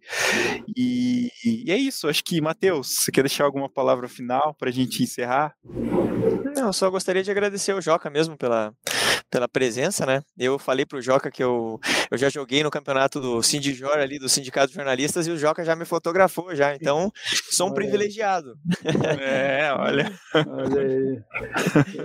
E, 0.76 1.30
e, 1.44 1.72
é 1.72 1.78
isso, 1.78 2.08
acho 2.08 2.24
que, 2.24 2.42
Matheus, 2.42 3.04
você 3.04 3.12
quer 3.12 3.22
deixar 3.22 3.46
alguma 3.46 3.70
palavra 3.70 4.08
final 4.08 4.54
para 4.54 4.70
a 4.70 4.74
gente 4.74 5.04
encerrar? 5.04 5.56
Não, 6.56 6.72
só 6.74 6.90
gostaria 6.90 7.24
de 7.24 7.32
agradecer 7.32 7.72
ao 7.72 7.82
Joca 7.82 8.10
mesmo 8.10 8.38
pela, 8.38 8.74
pela 9.30 9.48
presença, 9.48 10.06
né? 10.06 10.22
Eu 10.38 10.58
falei 10.58 10.86
pro 10.86 11.02
Joca 11.02 11.32
que 11.32 11.44
eu, 11.44 11.80
eu 12.10 12.18
já 12.18 12.30
joguei 12.30 12.64
no 12.64 12.72
campeonato 12.72 13.20
do 13.20 13.42
Sindijor 13.42 13.98
ali, 13.98 14.20
do 14.20 14.30
Sindicato 14.30 14.70
de 14.70 14.76
Jornalistas, 14.76 15.28
e 15.28 15.32
o 15.32 15.38
Joca 15.38 15.64
já 15.64 15.76
me 15.76 15.86
fotografou 15.86 16.56
já, 16.56 16.76
então 16.76 17.12
sou 17.52 17.68
um 17.68 17.70
olha 17.70 17.76
privilegiado. 17.76 18.58
É, 19.20 19.72
olha. 19.74 20.12
Olha 20.34 20.82
aí. 20.82 21.24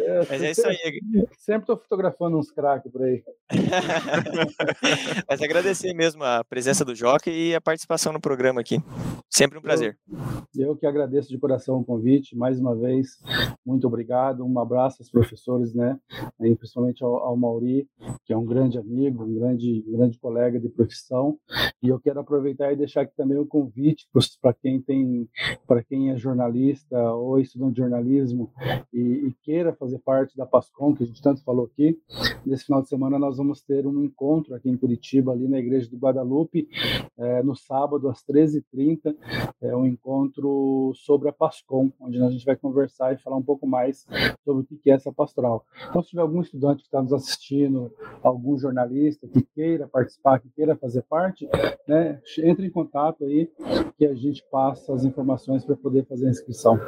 É, 0.02 0.18
Mas 0.30 0.42
é 0.42 0.50
isso 0.50 0.66
aí. 0.66 1.00
Sempre 1.38 1.66
tô 1.66 1.76
fotografando 1.76 2.38
uns 2.38 2.50
craques 2.50 2.90
por 2.90 3.02
aí. 3.02 3.22
Mas 5.28 5.42
agradecer 5.42 5.92
mesmo 5.94 6.24
a 6.24 6.44
presença 6.44 6.84
do 6.84 6.94
Joca 6.94 7.30
e 7.30 7.54
a 7.54 7.60
participação 7.60 8.12
no 8.12 8.20
programa 8.20 8.60
aqui. 8.60 8.82
Sempre 9.28 9.58
um 9.58 9.62
prazer. 9.62 9.96
Eu, 10.56 10.68
eu 10.68 10.76
que 10.76 10.86
agradeço 10.86 11.28
de 11.28 11.38
coração 11.38 11.78
o 11.78 11.84
convite, 11.84 12.36
mais 12.36 12.58
uma 12.58 12.76
vez, 12.76 13.18
muito 13.70 13.86
obrigado, 13.86 14.44
um 14.44 14.58
abraço 14.58 15.00
aos 15.00 15.10
professores, 15.10 15.72
né? 15.72 15.98
E 16.40 16.54
principalmente 16.56 17.02
ao, 17.04 17.16
ao 17.16 17.36
Mauri, 17.36 17.88
que 18.24 18.32
é 18.32 18.36
um 18.36 18.44
grande 18.44 18.78
amigo, 18.78 19.24
um 19.24 19.34
grande, 19.34 19.84
um 19.86 19.92
grande 19.92 20.18
colega 20.18 20.58
de 20.58 20.68
profissão. 20.68 21.38
E 21.82 21.88
eu 21.88 21.98
quero 21.98 22.20
aproveitar 22.20 22.72
e 22.72 22.76
deixar 22.76 23.02
aqui 23.02 23.14
também 23.16 23.38
o 23.38 23.46
convite 23.46 24.06
para 24.42 24.52
quem 24.52 24.80
tem, 24.80 25.28
para 25.66 25.82
quem 25.82 26.10
é 26.10 26.16
jornalista 26.16 26.98
ou 27.14 27.38
estudante 27.38 27.74
de 27.74 27.80
jornalismo 27.80 28.52
e, 28.92 29.00
e, 29.00 29.34
queira 29.42 29.72
fazer 29.72 29.98
parte 30.00 30.36
da 30.36 30.44
Pascom, 30.44 30.94
que 30.94 31.04
a 31.04 31.06
gente 31.06 31.22
tanto 31.22 31.42
falou 31.42 31.66
aqui. 31.66 31.98
Nesse 32.44 32.64
final 32.64 32.82
de 32.82 32.88
semana 32.88 33.18
nós 33.18 33.36
vamos 33.36 33.62
ter 33.62 33.86
um 33.86 34.04
encontro 34.04 34.54
aqui 34.54 34.68
em 34.68 34.76
Curitiba, 34.76 35.32
ali 35.32 35.48
na 35.48 35.58
Igreja 35.58 35.88
do 35.88 35.96
Guadalupe, 35.96 36.68
é, 37.16 37.42
no 37.42 37.54
sábado 37.56 38.08
às 38.08 38.22
13h30, 38.24 39.14
é 39.62 39.74
um 39.74 39.86
encontro 39.86 40.92
sobre 40.94 41.28
a 41.28 41.32
Pascom, 41.32 41.90
onde 42.00 42.20
a 42.20 42.30
gente 42.30 42.44
vai 42.44 42.56
conversar 42.56 43.14
e 43.14 43.18
falar 43.18 43.36
um 43.36 43.42
pouco 43.42 43.59
mais 43.66 44.06
sobre 44.44 44.62
o 44.62 44.78
que 44.78 44.90
é 44.90 44.94
essa 44.94 45.12
pastoral. 45.12 45.64
Então, 45.88 46.02
se 46.02 46.10
tiver 46.10 46.22
algum 46.22 46.40
estudante 46.40 46.82
que 46.82 46.88
está 46.88 47.02
nos 47.02 47.12
assistindo, 47.12 47.92
algum 48.22 48.58
jornalista 48.58 49.26
que 49.28 49.42
queira 49.42 49.88
participar, 49.88 50.40
que 50.40 50.48
queira 50.50 50.76
fazer 50.76 51.02
parte, 51.02 51.48
né, 51.86 52.20
entre 52.38 52.66
em 52.66 52.70
contato 52.70 53.24
aí 53.24 53.50
que 53.96 54.06
a 54.06 54.14
gente 54.14 54.44
passa 54.50 54.94
as 54.94 55.04
informações 55.04 55.64
para 55.64 55.76
poder 55.76 56.06
fazer 56.06 56.26
a 56.26 56.30
inscrição. 56.30 56.78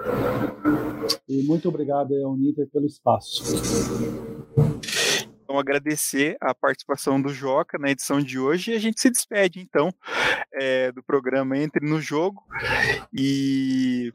E 1.29 1.43
muito 1.43 1.69
obrigado 1.69 2.15
ao 2.15 2.33
Uninter 2.33 2.69
pelo 2.71 2.87
espaço. 2.87 3.43
Então, 5.53 5.61
agradecer 5.61 6.39
a 6.41 6.55
participação 6.55 7.21
do 7.21 7.29
Joca 7.29 7.77
na 7.77 7.91
edição 7.91 8.23
de 8.23 8.39
hoje 8.39 8.73
e 8.73 8.75
a 8.75 8.79
gente 8.79 8.99
se 8.99 9.11
despede, 9.11 9.61
então, 9.61 9.93
é, 10.55 10.91
do 10.93 11.03
programa 11.03 11.59
Entre 11.59 11.87
no 11.87 12.01
Jogo. 12.01 12.43
E 13.13 14.11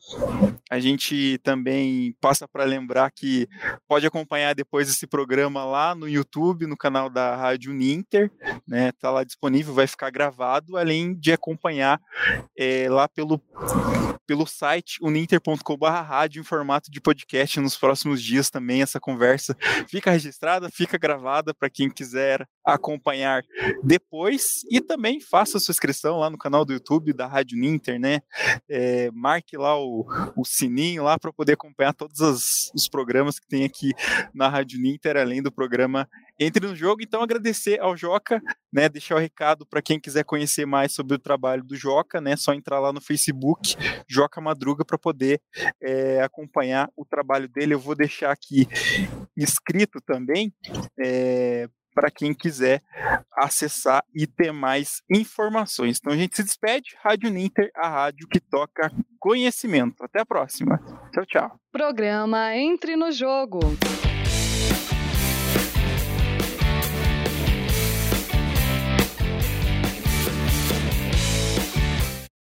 a 0.67 0.79
gente 0.79 1.37
também 1.43 2.15
passa 2.19 2.47
para 2.47 2.63
lembrar 2.63 3.11
que 3.11 3.47
pode 3.87 4.07
acompanhar 4.07 4.55
depois 4.55 4.89
esse 4.89 5.05
programa 5.05 5.63
lá 5.63 5.93
no 5.93 6.09
YouTube, 6.09 6.65
no 6.65 6.75
canal 6.75 7.07
da 7.07 7.35
Rádio 7.35 7.71
Ninter, 7.71 8.31
né? 8.67 8.91
Tá 8.93 9.11
lá 9.11 9.23
disponível, 9.23 9.75
vai 9.75 9.85
ficar 9.85 10.09
gravado, 10.09 10.75
além 10.75 11.13
de 11.13 11.31
acompanhar 11.31 12.01
é, 12.57 12.89
lá 12.89 13.07
pelo 13.07 13.39
pelo 14.25 14.45
site 14.45 14.97
uninter.com/rádio 15.01 16.41
em 16.41 16.43
formato 16.43 16.91
de 16.91 16.99
podcast 16.99 17.61
nos 17.61 17.77
próximos 17.77 18.21
dias 18.21 18.49
também 18.49 18.81
essa 18.81 18.99
conversa 18.99 19.55
fica 19.87 20.11
registrada, 20.11 20.69
fica 20.69 20.97
gravada 20.97 21.26
para 21.53 21.69
quem 21.69 21.89
quiser 21.89 22.47
acompanhar 22.67 23.43
depois 23.81 24.61
e 24.69 24.81
também 24.81 25.21
faça 25.21 25.57
sua 25.57 25.71
inscrição 25.71 26.19
lá 26.19 26.29
no 26.29 26.37
canal 26.37 26.65
do 26.65 26.73
YouTube 26.73 27.13
da 27.13 27.25
Rádio 27.25 27.57
Ninter, 27.57 27.97
né? 27.97 28.19
É, 28.69 29.09
marque 29.11 29.55
lá 29.55 29.79
o, 29.79 30.05
o 30.35 30.43
sininho 30.43 31.03
lá 31.03 31.17
para 31.17 31.31
poder 31.31 31.53
acompanhar 31.53 31.93
todos 31.93 32.19
os, 32.19 32.87
programas 32.89 33.39
que 33.39 33.47
tem 33.47 33.63
aqui 33.63 33.91
na 34.33 34.49
Rádio 34.49 34.79
Ninter, 34.81 35.17
além 35.17 35.41
do 35.41 35.51
programa 35.51 36.09
Entre 36.39 36.65
no 36.65 36.75
Jogo. 36.75 37.01
Então 37.01 37.21
agradecer 37.21 37.79
ao 37.79 37.95
Joca, 37.95 38.41
né? 38.71 38.89
Deixar 38.89 39.15
o 39.15 39.19
recado 39.19 39.65
para 39.65 39.81
quem 39.81 39.99
quiser 39.99 40.23
conhecer 40.23 40.65
mais 40.65 40.93
sobre 40.93 41.15
o 41.15 41.19
trabalho 41.19 41.63
do 41.63 41.75
Joca, 41.75 42.19
né? 42.19 42.35
Só 42.35 42.53
entrar 42.53 42.79
lá 42.79 42.91
no 42.91 42.99
Facebook 42.99 43.75
Joca 44.09 44.41
Madruga 44.41 44.83
para 44.83 44.97
poder 44.97 45.41
é, 45.81 46.21
acompanhar 46.21 46.89
o 46.97 47.05
trabalho 47.05 47.47
dele. 47.47 47.73
Eu 47.73 47.79
vou 47.79 47.95
deixar 47.95 48.31
aqui 48.31 48.67
escrito 49.37 50.01
também. 50.01 50.53
É, 50.99 51.69
para 51.97 52.11
quem 52.11 52.31
quiser 52.31 52.83
acessar 53.35 54.03
e 54.13 54.27
ter 54.27 54.51
mais 54.51 55.01
informações. 55.09 55.97
Então 55.97 56.13
a 56.13 56.15
gente 56.15 56.35
se 56.35 56.43
despede. 56.43 56.95
Rádio 57.03 57.31
Ninter, 57.31 57.71
a 57.75 57.89
rádio 57.89 58.27
que 58.27 58.39
toca 58.39 58.91
conhecimento. 59.19 60.03
Até 60.03 60.21
a 60.21 60.25
próxima. 60.25 60.77
Tchau, 61.11 61.25
tchau. 61.25 61.59
Programa 61.71 62.55
Entre 62.55 62.95
no 62.95 63.11
Jogo. 63.11 63.61